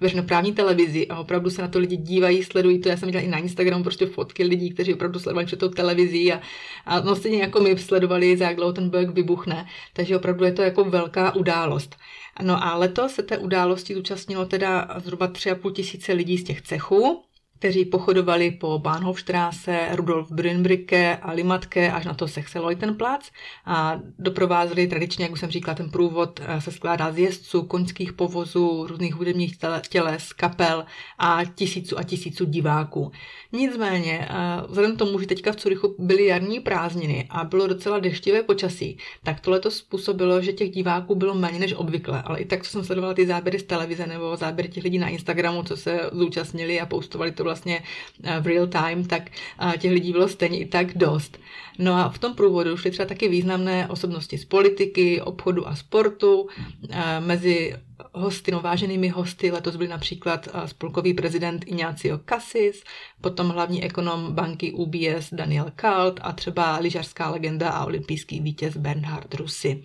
veřejnoprávní 0.01 0.53
televizi 0.53 1.07
a 1.09 1.19
opravdu 1.19 1.51
se 1.51 1.63
na 1.63 1.69
to 1.69 1.79
lidi 1.79 1.97
dívají, 1.97 2.43
sledují 2.43 2.81
to. 2.81 2.89
Já 2.89 2.97
jsem 2.97 3.07
viděla 3.07 3.25
i 3.25 3.29
na 3.29 3.39
Instagramu 3.39 3.83
prostě 3.83 4.07
fotky 4.07 4.45
lidí, 4.45 4.71
kteří 4.71 4.95
opravdu 4.95 5.19
sledovali 5.19 5.47
před 5.47 5.59
tou 5.59 5.69
televizí 5.69 6.33
a, 6.33 6.41
a 6.87 7.01
no 7.01 7.17
stejně 7.17 7.39
jako 7.39 7.61
my 7.61 7.79
sledovali, 7.79 8.37
za 8.37 8.45
jak 8.45 8.57
dlouho 8.57 8.73
ten 8.73 8.91
bug 8.91 9.15
vybuchne. 9.15 9.67
Takže 9.93 10.17
opravdu 10.17 10.45
je 10.45 10.53
to 10.53 10.63
jako 10.63 10.85
velká 10.85 11.35
událost. 11.35 11.97
No 12.43 12.65
a 12.65 12.77
letos 12.77 13.13
se 13.13 13.23
té 13.23 13.39
události 13.39 13.95
zúčastnilo 13.95 14.47
teda 14.47 14.89
zhruba 14.97 15.29
3,5 15.29 15.73
tisíce 15.73 16.13
lidí 16.13 16.39
z 16.39 16.45
těch 16.45 16.63
cechů, 16.63 17.23
kteří 17.59 17.85
pochodovali 17.85 18.51
po 18.51 18.79
Bahnhofstraße, 18.79 19.89
Rudolf 19.93 20.31
Brünbrücke 20.31 21.19
a 21.23 21.33
Limatke 21.33 21.93
až 21.93 22.05
na 22.05 22.15
to 22.15 22.29
Sechseleutenplatz 22.29 23.31
a 23.67 24.01
doprovázeli 24.19 24.87
tradičně, 24.87 25.25
jak 25.25 25.33
už 25.33 25.41
jsem 25.41 25.51
říkala, 25.51 25.75
ten 25.75 25.91
průvod 25.91 26.41
eh, 26.41 26.61
se 26.61 26.73
skládá 26.73 27.13
z 27.13 27.19
jezdců, 27.19 27.63
koňských 27.63 28.13
povozů, 28.13 28.87
různých 28.87 29.15
hudebních 29.15 29.59
těles, 29.89 30.33
kapel 30.33 30.85
a 31.19 31.41
tisíců 31.55 31.99
a 31.99 32.03
tisíců 32.03 32.45
diváků. 32.45 33.13
Nicméně, 33.53 34.29
eh, 34.31 34.35
vzhledem 34.69 34.97
k 34.97 34.99
tomu, 34.99 35.21
že 35.21 35.27
teďka 35.27 35.53
v 35.53 35.57
Curychu 35.57 35.95
byly 35.99 36.27
jarní 36.27 36.61
prázdniny 36.61 37.27
a 37.31 37.45
bylo 37.45 37.67
docela 37.67 37.99
deštivé 37.99 38.43
počasí, 38.43 38.99
tak 39.23 39.41
tohle 39.41 39.61
to 39.61 39.71
způsobilo, 39.71 40.43
že 40.43 40.53
těch 40.53 40.71
diváků 40.71 41.15
bylo 41.15 41.35
méně 41.35 41.59
než 41.59 41.75
obvykle, 41.75 42.23
ale 42.23 42.39
i 42.39 42.45
tak, 42.45 42.63
co 42.63 42.71
jsem 42.71 42.85
sledovala 42.85 43.15
ty 43.15 43.27
záběry 43.27 43.59
z 43.59 43.63
televize 43.63 44.07
nebo 44.07 44.37
záběry 44.37 44.69
těch 44.69 44.85
lidí 44.85 44.99
na 44.99 45.09
Instagramu, 45.09 45.63
co 45.63 45.77
se 45.77 46.11
zúčastnili 46.13 46.81
a 46.81 46.87
postovali 46.87 47.33
to 47.33 47.48
vlastně 47.49 47.83
eh, 48.23 48.41
v 48.41 48.47
real 48.47 48.67
time, 48.67 49.05
tak 49.05 49.31
eh, 49.31 49.79
těch 49.79 49.93
lidí 49.93 50.13
bylo 50.13 50.29
stejně 50.29 50.59
i 50.59 50.67
tak 50.67 50.99
dost. 50.99 51.39
No 51.79 51.95
a 51.95 52.09
v 52.09 52.19
tom 52.19 52.35
průvodu 52.35 52.77
šly 52.77 52.91
třeba 52.91 53.09
taky 53.09 53.29
významné 53.29 53.89
osobnosti 53.89 54.39
z 54.39 54.45
politiky, 54.45 55.21
obchodu 55.21 55.69
a 55.69 55.77
sportu. 55.77 56.49
Eh, 56.91 57.21
mezi 57.21 57.75
hosty, 58.13 58.51
no 58.53 58.61
váženými 58.61 59.09
hosty 59.09 59.51
letos 59.51 59.77
byli 59.77 59.89
například 59.89 60.49
spolkový 60.67 61.15
prezident 61.15 61.65
Ignacio 61.67 62.21
Cassis, 62.29 62.85
potom 63.21 63.49
hlavní 63.49 63.85
ekonom 63.85 64.33
banky 64.33 64.73
UBS 64.73 65.33
Daniel 65.33 65.73
Kalt 65.77 66.21
a 66.23 66.33
třeba 66.33 66.79
lyžařská 66.79 67.31
legenda 67.31 67.71
a 67.71 67.85
olympijský 67.85 68.41
vítěz 68.41 68.77
Bernhard 68.77 69.35
Rusy. 69.35 69.83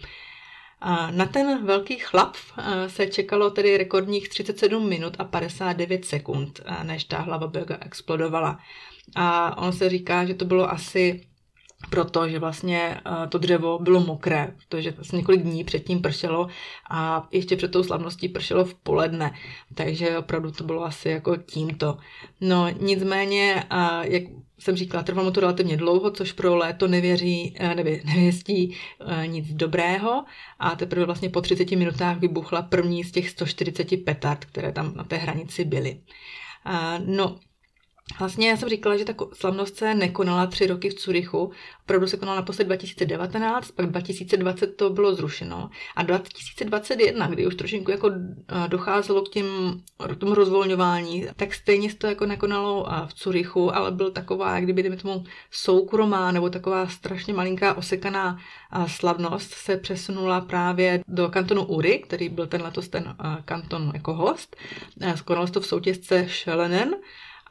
Na 1.12 1.26
ten 1.26 1.66
velký 1.66 1.98
chlap 1.98 2.36
eh, 2.58 2.90
se 2.90 3.08
čekalo 3.08 3.50
tedy 3.50 3.78
rekordních 3.78 4.30
37 4.30 4.90
minut 4.90 5.16
a 5.20 5.24
59 5.24 6.06
sekund, 6.06 6.62
eh, 6.66 6.84
než 6.84 7.04
ta 7.04 7.18
hlava 7.18 7.48
Böga 7.48 7.78
explodovala. 7.82 8.60
A 9.16 9.58
on 9.58 9.74
se 9.74 9.90
říká, 9.90 10.26
že 10.26 10.34
to 10.34 10.46
bylo 10.46 10.72
asi 10.72 11.28
proto, 11.90 12.30
že 12.30 12.40
vlastně 12.40 13.02
eh, 13.06 13.28
to 13.28 13.38
dřevo 13.38 13.80
bylo 13.80 14.00
mokré, 14.00 14.54
protože 14.58 14.92
vlastně 14.92 15.18
několik 15.18 15.42
dní 15.42 15.64
předtím 15.64 16.02
pršelo 16.02 16.48
a 16.90 17.28
ještě 17.32 17.56
před 17.56 17.72
tou 17.72 17.84
slavností 17.84 18.30
pršelo 18.30 18.66
v 18.66 18.74
poledne, 18.74 19.34
takže 19.76 20.18
opravdu 20.18 20.52
to 20.52 20.64
bylo 20.64 20.84
asi 20.84 21.10
jako 21.10 21.38
tímto. 21.38 21.98
No 22.42 22.70
nicméně, 22.80 23.64
jak 24.02 24.24
jsem 24.60 24.76
říkala, 24.76 25.04
trvalo 25.04 25.32
to 25.32 25.40
relativně 25.40 25.78
dlouho, 25.78 26.12
což 26.12 26.32
pro 26.32 26.56
léto 26.56 26.88
nevěří, 26.88 27.56
eh, 27.60 27.76
nevě, 27.76 28.02
nevěstí 28.06 28.78
eh, 29.08 29.28
nic 29.28 29.54
dobrého 29.54 30.24
a 30.60 30.76
teprve 30.76 31.06
vlastně 31.06 31.30
po 31.30 31.42
30 31.42 31.76
minutách 31.76 32.20
vybuchla 32.20 32.62
první 32.62 33.04
z 33.04 33.12
těch 33.12 33.30
140 33.30 33.98
petard, 33.98 34.46
které 34.46 34.72
tam 34.72 34.96
na 34.96 35.04
té 35.04 35.18
hranici 35.18 35.66
byly. 35.66 36.00
No, 37.06 37.40
Vlastně 38.20 38.50
já 38.50 38.58
jsem 38.58 38.70
říkala, 38.70 38.98
že 38.98 39.06
ta 39.06 39.14
slavnost 39.34 39.76
se 39.76 39.96
nekonala 39.96 40.48
tři 40.48 40.68
roky 40.68 40.90
v 40.90 40.94
Curychu. 40.94 41.52
Opravdu 41.84 42.08
se 42.08 42.18
konala 42.18 42.36
naposled 42.36 42.66
2019, 42.66 43.72
pak 43.72 43.86
2020 43.86 44.68
to 44.68 44.90
bylo 44.90 45.16
zrušeno. 45.16 45.70
A 45.96 46.04
2021, 46.04 47.28
kdy 47.28 47.48
už 47.48 47.56
trošinku 47.56 47.92
jako 47.92 48.12
eh, 48.12 48.68
docházelo 48.68 49.22
k, 49.22 49.30
těm, 49.30 49.46
k 50.14 50.16
tomu 50.16 50.36
rozvolňování, 50.36 51.28
tak 51.36 51.54
stejně 51.54 51.90
se 51.90 51.98
to 51.98 52.08
jako 52.08 52.26
nekonalo 52.26 52.88
eh, 52.90 53.08
v 53.08 53.14
Curychu, 53.14 53.76
ale 53.76 53.92
byl 53.92 54.12
taková, 54.12 54.56
jak 54.56 54.64
kdyby 54.64 54.84
jdeme 54.84 54.98
tomu 54.98 55.24
soukromá 55.52 56.32
nebo 56.32 56.50
taková 56.50 56.88
strašně 56.88 57.34
malinká 57.34 57.74
osekaná 57.74 58.38
eh, 58.74 58.90
slavnost 58.90 59.52
se 59.52 59.78
přesunula 59.78 60.42
právě 60.42 61.04
do 61.08 61.30
kantonu 61.30 61.64
Uri, 61.64 62.00
který 62.00 62.30
byl 62.30 62.48
ten 62.48 62.62
letos 62.62 62.90
ten 62.90 63.16
kanton 63.46 63.92
jako 63.94 64.14
host. 64.14 64.56
Skonalo 65.16 65.48
se 65.48 65.54
to 65.54 65.62
v 65.62 65.68
soutězce 65.68 66.28
Schellenen, 66.30 66.96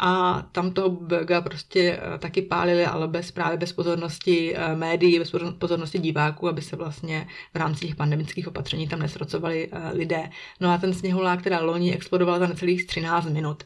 a 0.05 0.43
tam 0.53 0.71
toho 0.71 0.91
Böga 0.91 1.43
prostě 1.43 2.01
eh, 2.03 2.19
taky 2.19 2.43
pálili, 2.43 2.87
ale 2.87 3.09
bez 3.09 3.31
právě 3.31 3.59
bez 3.59 3.73
pozornosti 3.73 4.57
eh, 4.57 4.77
médií, 4.77 5.19
bez 5.19 5.33
pozornosti 5.59 5.99
diváků, 5.99 6.49
aby 6.49 6.63
se 6.63 6.77
vlastně 6.77 7.27
v 7.55 7.57
rámci 7.57 7.87
těch 7.87 7.97
pandemických 7.97 8.49
opatření 8.49 8.89
tam 8.89 8.99
nesrocovali 8.99 9.69
eh, 9.73 9.93
lidé. 9.93 10.31
No 10.61 10.71
a 10.71 10.79
ten 10.79 10.95
sněhulák 10.95 11.43
teda 11.43 11.61
loni 11.61 11.95
explodoval 11.95 12.39
za 12.39 12.47
necelých 12.47 12.87
13 12.87 13.27
minut. 13.27 13.65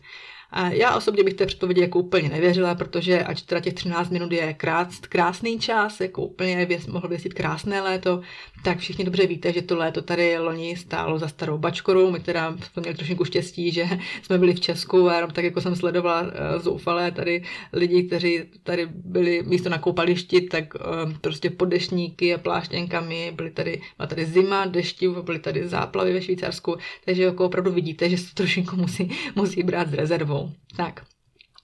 Já 0.70 0.96
osobně 0.96 1.24
bych 1.24 1.34
té 1.34 1.46
předpovědi 1.46 1.80
jako 1.80 1.98
úplně 1.98 2.28
nevěřila, 2.28 2.74
protože 2.74 3.24
ať 3.24 3.42
teda 3.42 3.60
těch 3.60 3.74
13 3.74 4.10
minut 4.10 4.32
je 4.32 4.54
krás, 4.54 4.98
krásný 5.00 5.58
čas, 5.58 6.00
jako 6.00 6.22
úplně 6.22 6.66
věc, 6.66 6.86
mohl 6.86 7.08
věsit 7.08 7.34
krásné 7.34 7.80
léto, 7.80 8.20
tak 8.64 8.78
všichni 8.78 9.04
dobře 9.04 9.26
víte, 9.26 9.52
že 9.52 9.62
to 9.62 9.76
léto 9.76 10.02
tady 10.02 10.38
loni 10.38 10.76
stálo 10.76 11.18
za 11.18 11.28
starou 11.28 11.58
bačkoru. 11.58 12.10
My 12.10 12.20
teda 12.20 12.56
jsme 12.72 12.80
měli 12.80 12.96
trošku 12.96 13.24
štěstí, 13.24 13.72
že 13.72 13.88
jsme 14.22 14.38
byli 14.38 14.54
v 14.54 14.60
Česku 14.60 15.08
a 15.08 15.14
jenom 15.14 15.30
tak 15.30 15.44
jako 15.44 15.60
jsem 15.60 15.76
sledovala 15.76 16.22
uh, 16.22 16.28
zoufalé 16.62 17.10
tady 17.10 17.42
lidi, 17.72 18.02
kteří 18.02 18.42
tady 18.62 18.88
byli 18.92 19.42
místo 19.46 19.68
na 19.68 19.78
koupališti, 19.78 20.40
tak 20.40 20.74
uh, 20.74 21.12
prostě 21.20 21.50
pod 21.50 21.64
deštníky 21.64 22.34
a 22.34 22.38
pláštěnkami, 22.38 23.32
byly 23.36 23.50
tady, 23.50 23.80
byla 23.96 24.06
tady 24.06 24.26
zima, 24.26 24.66
dešti, 24.66 25.08
byly 25.08 25.38
tady 25.38 25.68
záplavy 25.68 26.12
ve 26.12 26.22
Švýcarsku, 26.22 26.76
takže 27.04 27.22
jako 27.22 27.44
opravdu 27.44 27.72
vidíte, 27.72 28.10
že 28.10 28.18
se 28.18 28.24
to 28.24 28.34
trošku 28.34 28.76
musí, 28.76 29.10
musí 29.34 29.62
brát 29.62 29.88
s 29.88 29.92
rezervou. 29.92 30.35
Tak, 30.76 31.04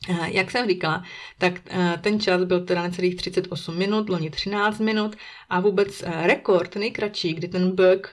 eh, 0.08 0.30
jak 0.30 0.50
jsem 0.50 0.68
říkala, 0.68 1.04
tak 1.38 1.60
eh, 1.66 1.98
ten 2.02 2.20
čas 2.20 2.44
byl 2.44 2.64
teda 2.64 2.82
necelých 2.82 3.16
38 3.16 3.78
minut, 3.78 4.08
loni 4.08 4.30
13 4.30 4.78
minut 4.80 5.16
a 5.50 5.60
vůbec 5.60 6.02
eh, 6.02 6.26
rekord 6.26 6.76
nejkratší, 6.76 7.34
kdy 7.34 7.48
ten 7.48 7.76
bug 7.76 8.08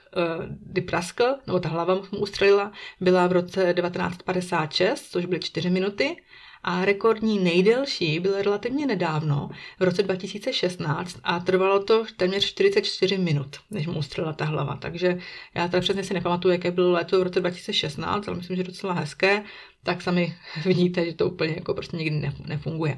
kdy 0.60 0.80
praskl, 0.80 1.24
nebo 1.46 1.60
ta 1.60 1.68
hlava 1.68 1.94
mu 1.94 2.18
ustřelila, 2.18 2.72
byla 3.00 3.26
v 3.26 3.32
roce 3.32 3.74
1956, 3.74 5.10
což 5.10 5.24
byly 5.26 5.40
4 5.40 5.70
minuty 5.70 6.16
a 6.62 6.84
rekordní 6.84 7.38
nejdelší 7.38 8.20
byl 8.20 8.42
relativně 8.42 8.86
nedávno, 8.86 9.50
v 9.78 9.82
roce 9.82 10.02
2016 10.02 11.20
a 11.22 11.40
trvalo 11.40 11.84
to 11.84 12.04
téměř 12.16 12.44
44 12.44 13.18
minut, 13.18 13.56
než 13.70 13.86
mu 13.86 13.98
ustřelila 13.98 14.32
ta 14.32 14.44
hlava. 14.44 14.76
Takže 14.76 15.18
já 15.54 15.68
teda 15.68 15.80
přesně 15.80 16.04
si 16.04 16.14
nepamatuju, 16.14 16.52
jaké 16.52 16.70
bylo 16.70 16.90
léto 16.90 17.20
v 17.20 17.22
roce 17.22 17.40
2016, 17.40 18.28
ale 18.28 18.36
myslím, 18.36 18.56
že 18.56 18.64
docela 18.64 18.92
hezké, 18.92 19.44
tak 19.82 20.02
sami 20.02 20.36
vidíte, 20.64 21.06
že 21.06 21.14
to 21.14 21.26
úplně 21.26 21.54
jako 21.54 21.74
prostě 21.74 21.96
nikdy 21.96 22.30
nefunguje. 22.46 22.96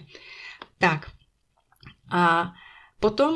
Tak, 0.79 1.11
a 2.11 2.53
Potom 3.03 3.35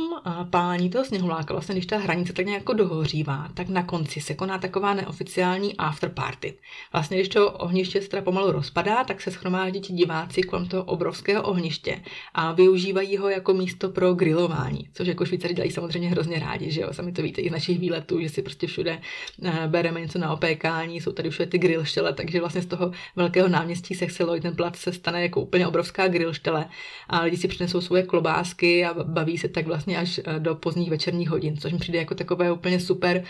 pálení 0.51 0.91
toho 0.91 1.05
sněhuláka, 1.05 1.55
vlastně 1.55 1.75
když 1.75 1.87
ta 1.87 1.99
hranice 1.99 2.33
tak 2.33 2.47
nějak 2.47 2.61
jako 2.61 2.73
dohořívá, 2.73 3.49
tak 3.55 3.69
na 3.69 3.83
konci 3.83 4.21
se 4.21 4.35
koná 4.35 4.59
taková 4.59 4.95
neoficiální 4.95 5.77
afterparty. 5.77 6.55
Vlastně 6.93 7.17
když 7.17 7.29
to 7.29 7.53
ohniště 7.53 8.03
se 8.03 8.23
pomalu 8.23 8.53
rozpadá, 8.53 9.05
tak 9.05 9.21
se 9.21 9.31
schromáždí 9.31 9.81
ti 9.81 9.93
diváci 9.93 10.43
kolem 10.43 10.69
toho 10.69 10.85
obrovského 10.85 11.43
ohniště 11.43 12.03
a 12.35 12.53
využívají 12.53 13.17
ho 13.17 13.29
jako 13.29 13.55
místo 13.55 13.89
pro 13.89 14.15
grilování, 14.15 14.89
což 14.93 15.09
jako 15.09 15.25
Švýcari 15.25 15.55
dělají 15.55 15.71
samozřejmě 15.71 16.09
hrozně 16.09 16.39
rádi, 16.39 16.71
že 16.71 16.81
jo, 16.81 16.89
sami 16.93 17.13
to 17.13 17.23
víte 17.23 17.41
i 17.41 17.49
z 17.49 17.53
našich 17.53 17.79
výletů, 17.79 18.21
že 18.21 18.29
si 18.29 18.43
prostě 18.43 18.67
všude 18.67 18.99
eh, 19.43 19.63
bereme 19.67 20.01
něco 20.01 20.19
na 20.19 20.33
opékání, 20.33 21.01
jsou 21.01 21.13
tady 21.13 21.31
všude 21.31 21.47
ty 21.47 21.59
grillštele, 21.59 22.13
takže 22.13 22.41
vlastně 22.41 22.63
z 22.63 22.67
toho 22.67 22.91
velkého 23.17 23.49
náměstí 23.49 23.95
Sexeloid 23.95 24.43
ten 24.43 24.57
plac 24.57 24.77
se 24.77 24.93
stane 24.93 25.23
jako 25.23 25.41
úplně 25.41 25.67
obrovská 25.67 26.09
grillštele 26.09 26.69
a 27.09 27.21
lidi 27.21 27.37
si 27.37 27.49
přinesou 27.49 27.81
svoje 27.81 28.03
klobásky 28.03 28.85
a 28.85 28.95
baví 29.05 29.39
se 29.39 29.56
tak 29.57 29.67
vlastně 29.67 29.99
až 29.99 30.21
eh, 30.25 30.41
do 30.41 30.55
pozdních 30.55 30.91
večerních 30.91 31.31
hodin, 31.31 31.57
což 31.57 31.73
mi 31.73 31.79
přijde 31.79 31.99
jako 31.99 32.15
takové 32.15 32.53
úplně 32.53 32.81
super. 32.81 33.25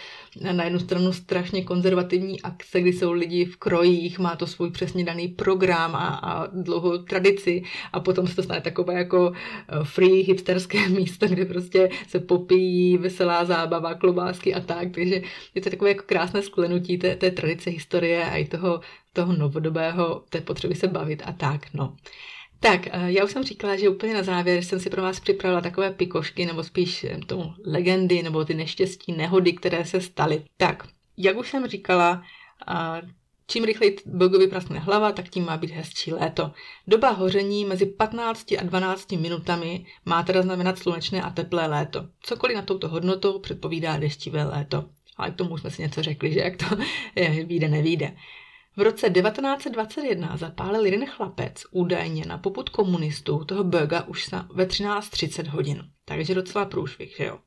Na 0.52 0.64
jednu 0.64 0.78
stranu 0.78 1.12
strašně 1.12 1.64
konzervativní 1.64 2.42
akce, 2.42 2.80
kdy 2.80 2.92
jsou 2.92 3.12
lidi 3.12 3.44
v 3.44 3.56
krojích, 3.56 4.18
má 4.18 4.36
to 4.36 4.46
svůj 4.46 4.70
přesně 4.70 5.04
daný 5.04 5.28
program 5.28 5.96
a, 5.96 6.06
a 6.06 6.46
dlouhou 6.46 6.98
tradici 6.98 7.62
a 7.92 8.00
potom 8.00 8.26
se 8.26 8.36
to 8.36 8.42
stane 8.42 8.60
takové 8.60 8.94
jako 8.94 9.32
eh, 9.32 9.84
free 9.84 10.22
hipsterské 10.22 10.88
místo, 10.98 11.28
kde 11.28 11.44
prostě 11.44 11.90
se 12.08 12.20
popíjí, 12.20 12.98
veselá 12.98 13.44
zábava, 13.44 13.94
klobásky 13.94 14.54
a 14.54 14.60
tak, 14.60 14.88
takže 14.94 15.22
je 15.54 15.62
to 15.62 15.70
takové 15.70 15.90
jako 15.90 16.04
krásné 16.06 16.42
sklenutí 16.42 16.98
té, 16.98 17.16
té 17.16 17.30
tradice 17.30 17.70
historie 17.70 18.24
a 18.24 18.36
i 18.36 18.44
toho, 18.44 18.80
toho 19.12 19.32
novodobého, 19.32 20.24
té 20.30 20.40
potřeby 20.40 20.74
se 20.74 20.88
bavit 20.88 21.22
a 21.26 21.32
tak, 21.32 21.74
no. 21.74 21.96
Tak, 22.60 22.86
eh, 22.86 23.12
já 23.12 23.24
už 23.24 23.32
jsem 23.32 23.44
říkala, 23.44 23.76
že 23.76 23.88
úplně 23.88 24.14
na 24.14 24.22
závěr 24.22 24.62
jsem 24.62 24.80
si 24.80 24.90
pro 24.90 25.02
vás 25.02 25.20
připravila 25.20 25.60
takové 25.60 25.90
pikošky, 25.90 26.46
nebo 26.46 26.64
spíš 26.64 27.04
eh, 27.04 27.18
tomu 27.26 27.54
legendy, 27.64 28.22
nebo 28.22 28.44
ty 28.44 28.54
neštěstí, 28.54 29.12
nehody, 29.12 29.52
které 29.52 29.84
se 29.84 30.00
staly. 30.00 30.44
Tak, 30.56 30.88
jak 31.16 31.36
už 31.36 31.50
jsem 31.50 31.66
říkala, 31.66 32.22
čím 33.46 33.64
rychleji 33.64 33.96
Bogovi 34.06 34.48
prasne 34.48 34.78
hlava, 34.78 35.12
tak 35.12 35.28
tím 35.28 35.44
má 35.44 35.56
být 35.56 35.70
hezčí 35.70 36.12
léto. 36.12 36.52
Doba 36.86 37.10
hoření 37.10 37.64
mezi 37.64 37.86
15 37.86 38.52
a 38.52 38.62
12 38.62 39.12
minutami 39.12 39.86
má 40.04 40.22
teda 40.22 40.42
znamenat 40.42 40.78
slunečné 40.78 41.22
a 41.22 41.30
teplé 41.30 41.66
léto. 41.66 42.06
Cokoliv 42.20 42.56
na 42.56 42.62
touto 42.62 42.88
hodnotou 42.88 43.38
předpovídá 43.38 43.96
deštivé 43.96 44.44
léto. 44.44 44.84
Ale 45.16 45.30
k 45.30 45.36
tomu 45.36 45.58
jsme 45.58 45.70
si 45.70 45.82
něco 45.82 46.02
řekli, 46.02 46.32
že 46.32 46.40
jak 46.40 46.56
to 46.56 46.64
je, 47.16 47.44
vyjde, 47.44 47.68
nevíde. 47.68 48.16
V 48.76 48.82
roce 48.82 49.10
1921 49.10 50.36
zapálil 50.36 50.84
jeden 50.84 51.06
chlapec 51.06 51.64
údajně 51.70 52.24
na 52.26 52.38
poput 52.38 52.68
komunistů 52.68 53.44
toho 53.44 53.64
Böga 53.64 54.04
už 54.06 54.28
ve 54.54 54.64
13.30 54.64 55.48
hodin. 55.48 55.82
Takže 56.04 56.34
docela 56.34 56.64
průšvih, 56.64 57.16
že 57.16 57.24
jo. 57.24 57.38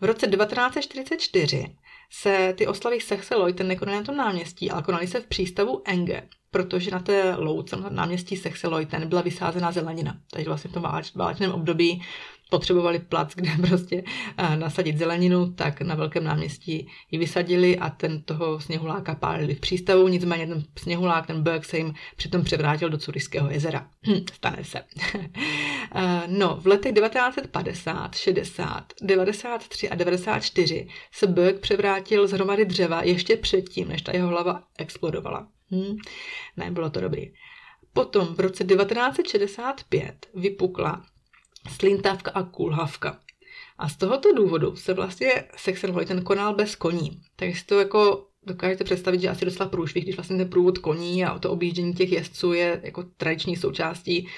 V 0.00 0.04
roce 0.04 0.26
1944 0.26 1.76
se 2.10 2.54
ty 2.58 2.66
oslavy 2.66 3.00
Sechseloy 3.00 3.54
nekonaly 3.62 3.98
na 3.98 4.04
tom 4.04 4.16
náměstí, 4.16 4.70
ale 4.70 4.82
konaly 4.82 5.06
se 5.06 5.20
v 5.20 5.26
přístavu 5.26 5.82
Enge, 5.84 6.28
protože 6.50 6.90
na 6.90 7.00
té 7.00 7.34
louce, 7.34 7.76
na 7.76 7.88
náměstí 7.90 8.36
Sechseloy, 8.36 8.86
byla 9.04 9.22
vysázená 9.22 9.72
zelenina. 9.72 10.20
Takže 10.30 10.48
vlastně 10.48 10.70
v 10.70 10.74
tom 10.74 10.86
válečném 11.14 11.52
období 11.52 12.02
potřebovali 12.50 12.98
plac, 12.98 13.32
kde 13.34 13.50
prostě 13.68 14.04
eh, 14.36 14.56
nasadit 14.56 14.98
zeleninu, 14.98 15.52
tak 15.52 15.80
na 15.80 15.94
velkém 15.94 16.24
náměstí 16.24 16.88
ji 17.10 17.18
vysadili 17.18 17.78
a 17.78 17.90
ten 17.90 18.22
toho 18.22 18.60
sněhuláka 18.60 19.14
pálili 19.14 19.54
v 19.54 19.60
přístavu, 19.60 20.08
nicméně 20.08 20.46
ten 20.46 20.64
sněhulák, 20.78 21.26
ten 21.26 21.42
Berg 21.42 21.64
se 21.64 21.76
jim 21.76 21.94
přitom 22.16 22.44
převrátil 22.44 22.90
do 22.90 22.98
Curyského 22.98 23.50
jezera. 23.50 23.88
Hm, 24.06 24.24
stane 24.32 24.64
se. 24.64 24.82
Eh, 25.94 26.22
no, 26.26 26.56
v 26.60 26.66
letech 26.66 26.94
1950, 26.94 28.14
60, 28.14 28.92
93 29.02 29.88
a 29.88 29.94
94 29.94 30.88
se 31.12 31.26
Berg 31.26 31.60
převrátil 31.60 32.28
z 32.28 32.32
hromady 32.32 32.64
dřeva 32.64 33.02
ještě 33.02 33.36
předtím, 33.36 33.88
než 33.88 34.02
ta 34.02 34.12
jeho 34.12 34.28
hlava 34.28 34.62
explodovala. 34.78 35.48
Hm, 35.70 35.96
nebylo 36.56 36.90
to 36.90 37.00
dobrý. 37.00 37.32
Potom 37.92 38.34
v 38.34 38.40
roce 38.40 38.64
1965 38.64 40.26
vypukla 40.34 41.02
slintavka 41.68 42.30
a 42.30 42.42
kulhavka. 42.42 43.20
A 43.78 43.88
z 43.88 43.96
tohoto 43.96 44.32
důvodu 44.32 44.76
se 44.76 44.94
vlastně 44.94 45.44
Sachsen-Leuten 45.56 46.22
konal 46.22 46.54
bez 46.54 46.76
koní. 46.76 47.22
Takže 47.36 47.64
to 47.64 47.78
jako 47.78 48.29
dokážete 48.46 48.84
představit, 48.84 49.20
že 49.20 49.28
asi 49.28 49.44
docela 49.44 49.68
průšvih, 49.68 50.04
když 50.04 50.16
vlastně 50.16 50.36
ten 50.36 50.48
průvod 50.48 50.78
koní 50.78 51.24
a 51.24 51.38
to 51.38 51.50
objíždění 51.50 51.94
těch 51.94 52.12
jezdců 52.12 52.52
je 52.52 52.80
jako 52.84 53.04
tradiční 53.16 53.56
součástí 53.56 54.28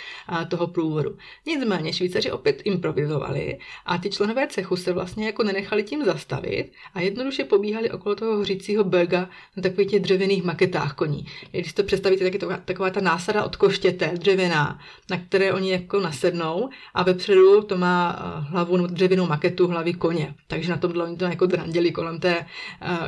toho 0.48 0.66
průvodu. 0.66 1.16
Nicméně 1.46 1.92
Švýcaři 1.92 2.30
opět 2.30 2.62
improvizovali 2.64 3.58
a 3.86 3.98
ty 3.98 4.10
členové 4.10 4.46
cechu 4.46 4.76
se 4.76 4.92
vlastně 4.92 5.26
jako 5.26 5.42
nenechali 5.42 5.82
tím 5.82 6.04
zastavit 6.04 6.72
a 6.94 7.00
jednoduše 7.00 7.44
pobíhali 7.44 7.90
okolo 7.90 8.14
toho 8.14 8.36
hořícího 8.36 8.84
bega 8.84 9.28
na 9.56 9.62
takových 9.62 9.90
těch 9.90 10.02
dřevěných 10.02 10.44
maketách 10.44 10.94
koní. 10.94 11.26
Když 11.50 11.72
to 11.72 11.82
představíte, 11.82 12.24
tak 12.24 12.32
je 12.32 12.38
to 12.40 12.48
taková 12.64 12.90
ta 12.90 13.00
násada 13.00 13.44
od 13.44 13.56
koštěte, 13.56 14.12
dřevěná, 14.18 14.78
na 15.10 15.18
které 15.18 15.52
oni 15.52 15.70
jako 15.70 16.00
nasednou 16.00 16.68
a 16.94 17.02
vepředu 17.02 17.62
to 17.62 17.78
má 17.78 18.10
hlavu 18.48 18.86
dřevěnou 18.86 19.26
maketu 19.26 19.66
hlavy 19.66 19.92
koně. 19.92 20.34
Takže 20.46 20.70
na 20.70 20.76
tom 20.76 21.00
oni 21.00 21.16
to 21.16 21.24
jako 21.24 21.46
dranděli 21.46 21.92
kolem 21.92 22.20
té, 22.20 22.46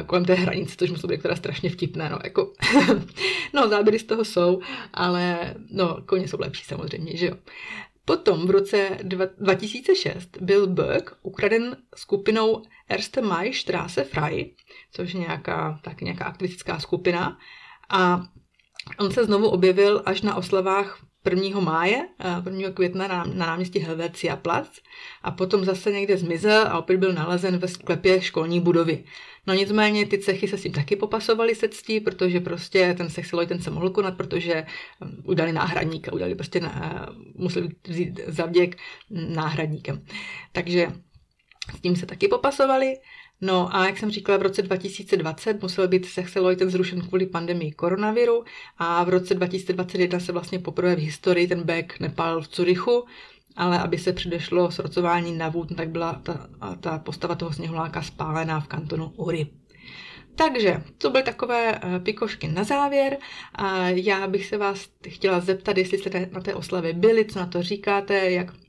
kolem 0.06 0.24
té 0.24 0.34
hranice 0.34 0.83
což 0.84 0.90
muselo 0.90 1.08
být 1.08 1.22
teda 1.22 1.36
strašně 1.36 1.70
vtipné, 1.70 2.08
no, 2.10 2.18
jako, 2.24 2.52
no, 3.54 3.68
záběry 3.68 3.98
z 3.98 4.04
toho 4.04 4.24
jsou, 4.24 4.60
ale, 4.92 5.54
no, 5.70 5.98
koně 6.06 6.28
jsou 6.28 6.36
lepší 6.40 6.64
samozřejmě, 6.64 7.16
že 7.16 7.26
jo. 7.26 7.34
Potom 8.04 8.46
v 8.46 8.50
roce 8.50 8.98
2006 9.38 10.36
byl 10.40 10.66
Böck 10.66 11.12
ukraden 11.22 11.76
skupinou 11.96 12.62
Erste 12.88 13.20
Mai 13.20 13.52
Straße 13.52 14.04
Frei, 14.04 14.54
což 14.92 15.14
je 15.14 15.20
nějaká, 15.20 15.80
tak 15.82 16.00
nějaká 16.00 16.24
aktivistická 16.24 16.78
skupina. 16.78 17.38
A 17.88 18.22
on 18.98 19.12
se 19.12 19.24
znovu 19.24 19.48
objevil 19.48 20.02
až 20.06 20.22
na 20.22 20.34
oslavách 20.34 20.98
1. 21.30 21.60
máje, 21.60 22.08
1. 22.44 22.70
května 22.70 23.08
na, 23.08 23.24
na 23.24 23.46
náměstí 23.46 23.78
Helvetia 23.78 24.36
Plac 24.36 24.68
a 25.22 25.30
potom 25.30 25.64
zase 25.64 25.92
někde 25.92 26.16
zmizel 26.16 26.66
a 26.66 26.78
opět 26.78 26.96
byl 26.96 27.12
nalezen 27.12 27.58
ve 27.58 27.68
sklepě 27.68 28.20
školní 28.20 28.60
budovy. 28.60 29.04
No 29.46 29.54
nicméně 29.54 30.06
ty 30.06 30.18
cechy 30.18 30.48
se 30.48 30.58
s 30.58 30.62
tím 30.62 30.72
taky 30.72 30.96
popasovaly 30.96 31.54
se 31.54 31.68
ctí, 31.68 32.00
protože 32.00 32.40
prostě 32.40 32.94
ten 32.98 33.10
sexiloid 33.10 33.48
ten 33.48 33.62
se 33.62 33.70
mohl 33.70 33.90
konat, 33.90 34.16
protože 34.16 34.66
um, 35.00 35.16
udali 35.24 35.52
náhradníka, 35.52 36.12
udali 36.12 36.34
prostě 36.34 36.60
na, 36.60 37.08
museli 37.34 37.68
vzít 37.86 38.20
zavděk 38.26 38.76
náhradníkem. 39.10 40.04
Takže 40.52 40.88
s 41.76 41.80
tím 41.80 41.96
se 41.96 42.06
taky 42.06 42.28
popasovali. 42.28 42.94
No 43.44 43.76
a 43.76 43.86
jak 43.86 43.98
jsem 43.98 44.10
říkala, 44.10 44.38
v 44.38 44.42
roce 44.42 44.62
2020 44.62 45.62
musel 45.62 45.88
být 45.88 46.06
Sexeloid 46.06 46.62
zrušen 46.62 47.00
kvůli 47.00 47.26
pandemii 47.26 47.72
koronaviru 47.72 48.44
a 48.78 49.04
v 49.04 49.08
roce 49.08 49.34
2021 49.34 50.20
se 50.20 50.32
vlastně 50.32 50.58
poprvé 50.58 50.96
v 50.96 50.98
historii 50.98 51.48
ten 51.48 51.62
back 51.62 52.00
nepal 52.00 52.40
v 52.42 52.48
Curychu, 52.48 53.04
ale 53.56 53.78
aby 53.78 53.98
se 53.98 54.12
předešlo 54.12 54.70
srocování 54.70 55.32
na 55.32 55.48
vůd, 55.48 55.76
tak 55.76 55.88
byla 55.88 56.12
ta, 56.12 56.48
ta 56.80 56.98
postava 56.98 57.34
toho 57.34 57.52
sněhuláka 57.52 58.02
spálená 58.02 58.60
v 58.60 58.68
kantonu 58.68 59.12
Uri. 59.16 59.46
Takže 60.34 60.82
to 60.98 61.10
byly 61.10 61.22
takové 61.22 61.74
eh, 61.74 62.00
pikošky 62.00 62.48
na 62.48 62.64
závěr. 62.64 63.16
A 63.54 63.88
já 63.88 64.26
bych 64.26 64.46
se 64.46 64.58
vás 64.58 64.88
chtěla 65.08 65.40
zeptat, 65.40 65.76
jestli 65.76 65.98
jste 65.98 66.28
na 66.32 66.40
té 66.40 66.54
oslavě 66.54 66.92
byli, 66.92 67.24
co 67.24 67.38
na 67.38 67.46
to 67.46 67.62
říkáte, 67.62 68.30
jak 68.30 68.63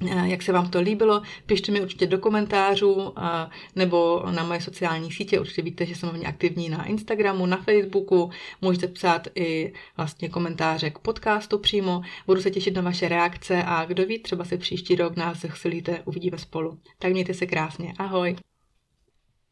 jak 0.00 0.42
se 0.42 0.52
vám 0.52 0.70
to 0.70 0.80
líbilo, 0.80 1.22
pište 1.46 1.72
mi 1.72 1.80
určitě 1.80 2.06
do 2.06 2.18
komentářů 2.18 3.14
eh, 3.18 3.50
nebo 3.76 4.22
na 4.30 4.44
moje 4.44 4.60
sociální 4.60 5.12
sítě. 5.12 5.40
Určitě 5.40 5.62
víte, 5.62 5.86
že 5.86 5.94
jsem 5.94 6.08
hodně 6.08 6.26
aktivní 6.26 6.68
na 6.68 6.84
Instagramu, 6.84 7.46
na 7.46 7.56
Facebooku. 7.56 8.30
Můžete 8.60 8.88
psát 8.88 9.28
i 9.34 9.72
vlastně 9.96 10.28
komentáře 10.28 10.90
k 10.90 10.98
podcastu 10.98 11.58
přímo. 11.58 12.00
Budu 12.26 12.40
se 12.40 12.50
těšit 12.50 12.74
na 12.74 12.82
vaše 12.82 13.08
reakce 13.08 13.62
a 13.66 13.84
kdo 13.84 14.06
ví, 14.06 14.18
třeba 14.18 14.44
se 14.44 14.58
příští 14.58 14.96
rok 14.96 15.16
nás 15.16 15.40
zachsilíte, 15.40 16.02
uvidíme 16.04 16.38
spolu. 16.38 16.78
Tak 16.98 17.12
mějte 17.12 17.34
se 17.34 17.46
krásně. 17.46 17.94
Ahoj! 17.98 18.36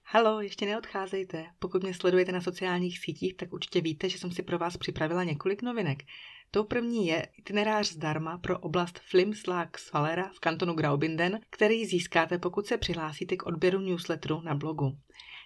Halo, 0.06 0.40
ještě 0.40 0.66
neodcházejte. 0.66 1.44
Pokud 1.58 1.82
mě 1.82 1.94
sledujete 1.94 2.32
na 2.32 2.40
sociálních 2.40 2.98
sítích, 2.98 3.34
tak 3.36 3.52
určitě 3.52 3.80
víte, 3.80 4.08
že 4.08 4.18
jsem 4.18 4.30
si 4.32 4.42
pro 4.42 4.58
vás 4.58 4.76
připravila 4.76 5.24
několik 5.24 5.62
novinek. 5.62 6.02
Tou 6.54 6.64
první 6.64 7.06
je 7.06 7.26
itinerář 7.38 7.92
zdarma 7.92 8.38
pro 8.38 8.58
oblast 8.58 8.98
Flimslag 8.98 9.78
Svalera 9.78 10.30
v 10.34 10.40
kantonu 10.40 10.74
Graubünden, 10.74 11.40
který 11.50 11.86
získáte, 11.86 12.38
pokud 12.38 12.66
se 12.66 12.78
přihlásíte 12.78 13.36
k 13.36 13.46
odběru 13.46 13.80
newsletteru 13.80 14.40
na 14.40 14.54
blogu. 14.54 14.98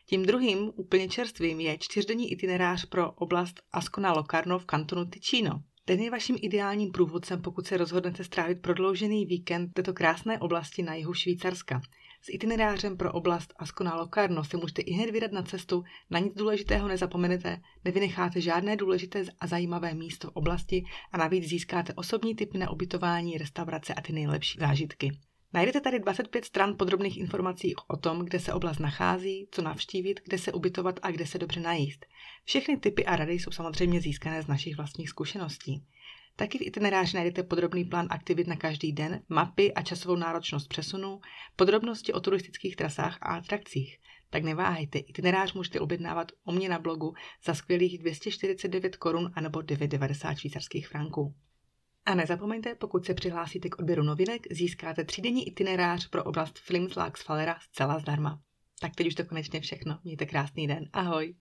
Tím 0.07 0.27
druhým, 0.27 0.73
úplně 0.75 1.09
čerstvým, 1.09 1.61
je 1.61 1.79
čtyřdenní 1.79 2.33
itinerář 2.33 2.85
pro 2.85 3.13
oblast 3.13 3.63
Ascona 3.73 4.13
Locarno 4.13 4.59
v 4.59 4.67
kantonu 4.67 5.05
Ticino. 5.05 5.63
Ten 5.85 6.01
je 6.01 6.11
vaším 6.11 6.37
ideálním 6.43 6.93
průvodcem, 6.93 7.43
pokud 7.43 7.67
se 7.67 7.77
rozhodnete 7.77 8.25
strávit 8.25 8.63
prodloužený 8.63 9.27
víkend 9.27 9.73
této 9.73 9.93
krásné 9.93 10.39
oblasti 10.39 10.83
na 10.83 10.95
jihu 10.95 11.15
Švýcarska. 11.15 11.81
S 12.29 12.35
itinerářem 12.35 12.97
pro 12.97 13.13
oblast 13.13 13.55
Ascona 13.57 13.97
Locarno 13.97 14.45
se 14.45 14.57
můžete 14.57 14.83
i 14.83 14.93
hned 14.93 15.11
vydat 15.11 15.33
na 15.33 15.43
cestu, 15.43 15.85
na 16.11 16.19
nic 16.19 16.35
důležitého 16.35 16.89
nezapomenete, 16.89 17.61
nevynecháte 17.85 18.41
žádné 18.41 18.77
důležité 18.77 19.25
a 19.41 19.47
zajímavé 19.47 19.95
místo 19.95 20.31
v 20.31 20.37
oblasti 20.37 20.85
a 21.13 21.19
navíc 21.19 21.45
získáte 21.45 21.95
osobní 21.95 22.35
typy 22.35 22.59
na 22.59 22.71
ubytování, 22.71 23.39
restaurace 23.39 23.95
a 23.95 24.01
ty 24.01 24.13
nejlepší 24.13 24.59
zážitky. 24.59 25.19
Najdete 25.53 25.81
tady 25.81 25.99
25 25.99 26.45
stran 26.45 26.77
podrobných 26.77 27.17
informací 27.17 27.75
o 27.89 27.97
tom, 27.97 28.25
kde 28.25 28.41
se 28.41 28.53
oblast 28.53 28.79
nachází, 28.79 29.49
co 29.51 29.63
navštívit, 29.63 30.21
kde 30.25 30.39
se 30.39 30.53
ubytovat 30.53 31.01
a 31.03 31.11
kde 31.11 31.27
se 31.27 31.39
dobře 31.39 31.61
najíst. 31.61 32.07
Všechny 32.45 32.77
typy 32.77 33.05
a 33.05 33.17
rady 33.17 33.33
jsou 33.33 33.51
samozřejmě 33.51 34.01
získané 34.01 34.43
z 34.43 34.47
našich 34.47 34.77
vlastních 34.77 35.09
zkušeností. 35.09 35.85
Taky 36.37 36.59
v 36.59 36.63
itineráři 36.63 37.17
najdete 37.17 37.43
podrobný 37.43 37.85
plán 37.85 38.07
aktivit 38.11 38.47
na 38.47 38.57
každý 38.57 38.93
den, 38.93 39.23
mapy 39.29 39.75
a 39.75 39.83
časovou 39.83 40.17
náročnost 40.17 40.69
přesunu, 40.69 41.21
podrobnosti 41.57 42.13
o 42.13 42.21
turistických 42.21 42.77
trasách 42.77 43.19
a 43.21 43.37
atrakcích. 43.37 43.99
Tak 44.31 44.43
neváhejte, 44.43 44.99
itinerář 44.99 45.53
můžete 45.53 45.81
objednávat 45.81 46.33
u 46.45 46.53
mě 46.53 46.69
na 46.69 46.79
blogu 46.79 47.15
za 47.45 47.55
skvělých 47.55 47.99
249 47.99 48.97
korun 48.97 49.33
anebo 49.35 49.63
990 49.63 50.35
švýcarských 50.35 50.89
franků. 50.89 51.35
A 52.09 52.15
nezapomeňte, 52.15 52.75
pokud 52.75 53.05
se 53.05 53.15
přihlásíte 53.15 53.69
k 53.69 53.79
odběru 53.79 54.03
novinek, 54.03 54.47
získáte 54.51 55.05
třídenní 55.05 55.49
itinerář 55.49 56.09
pro 56.09 56.25
oblast 56.25 56.59
Flims 56.59 56.97
Lax 56.97 57.23
Falera 57.23 57.59
zcela 57.61 57.99
zdarma. 57.99 58.41
Tak 58.81 58.95
teď 58.95 59.07
už 59.07 59.15
to 59.15 59.25
konečně 59.25 59.61
všechno. 59.61 59.99
Mějte 60.05 60.27
krásný 60.27 60.67
den. 60.67 60.89
Ahoj. 60.93 61.35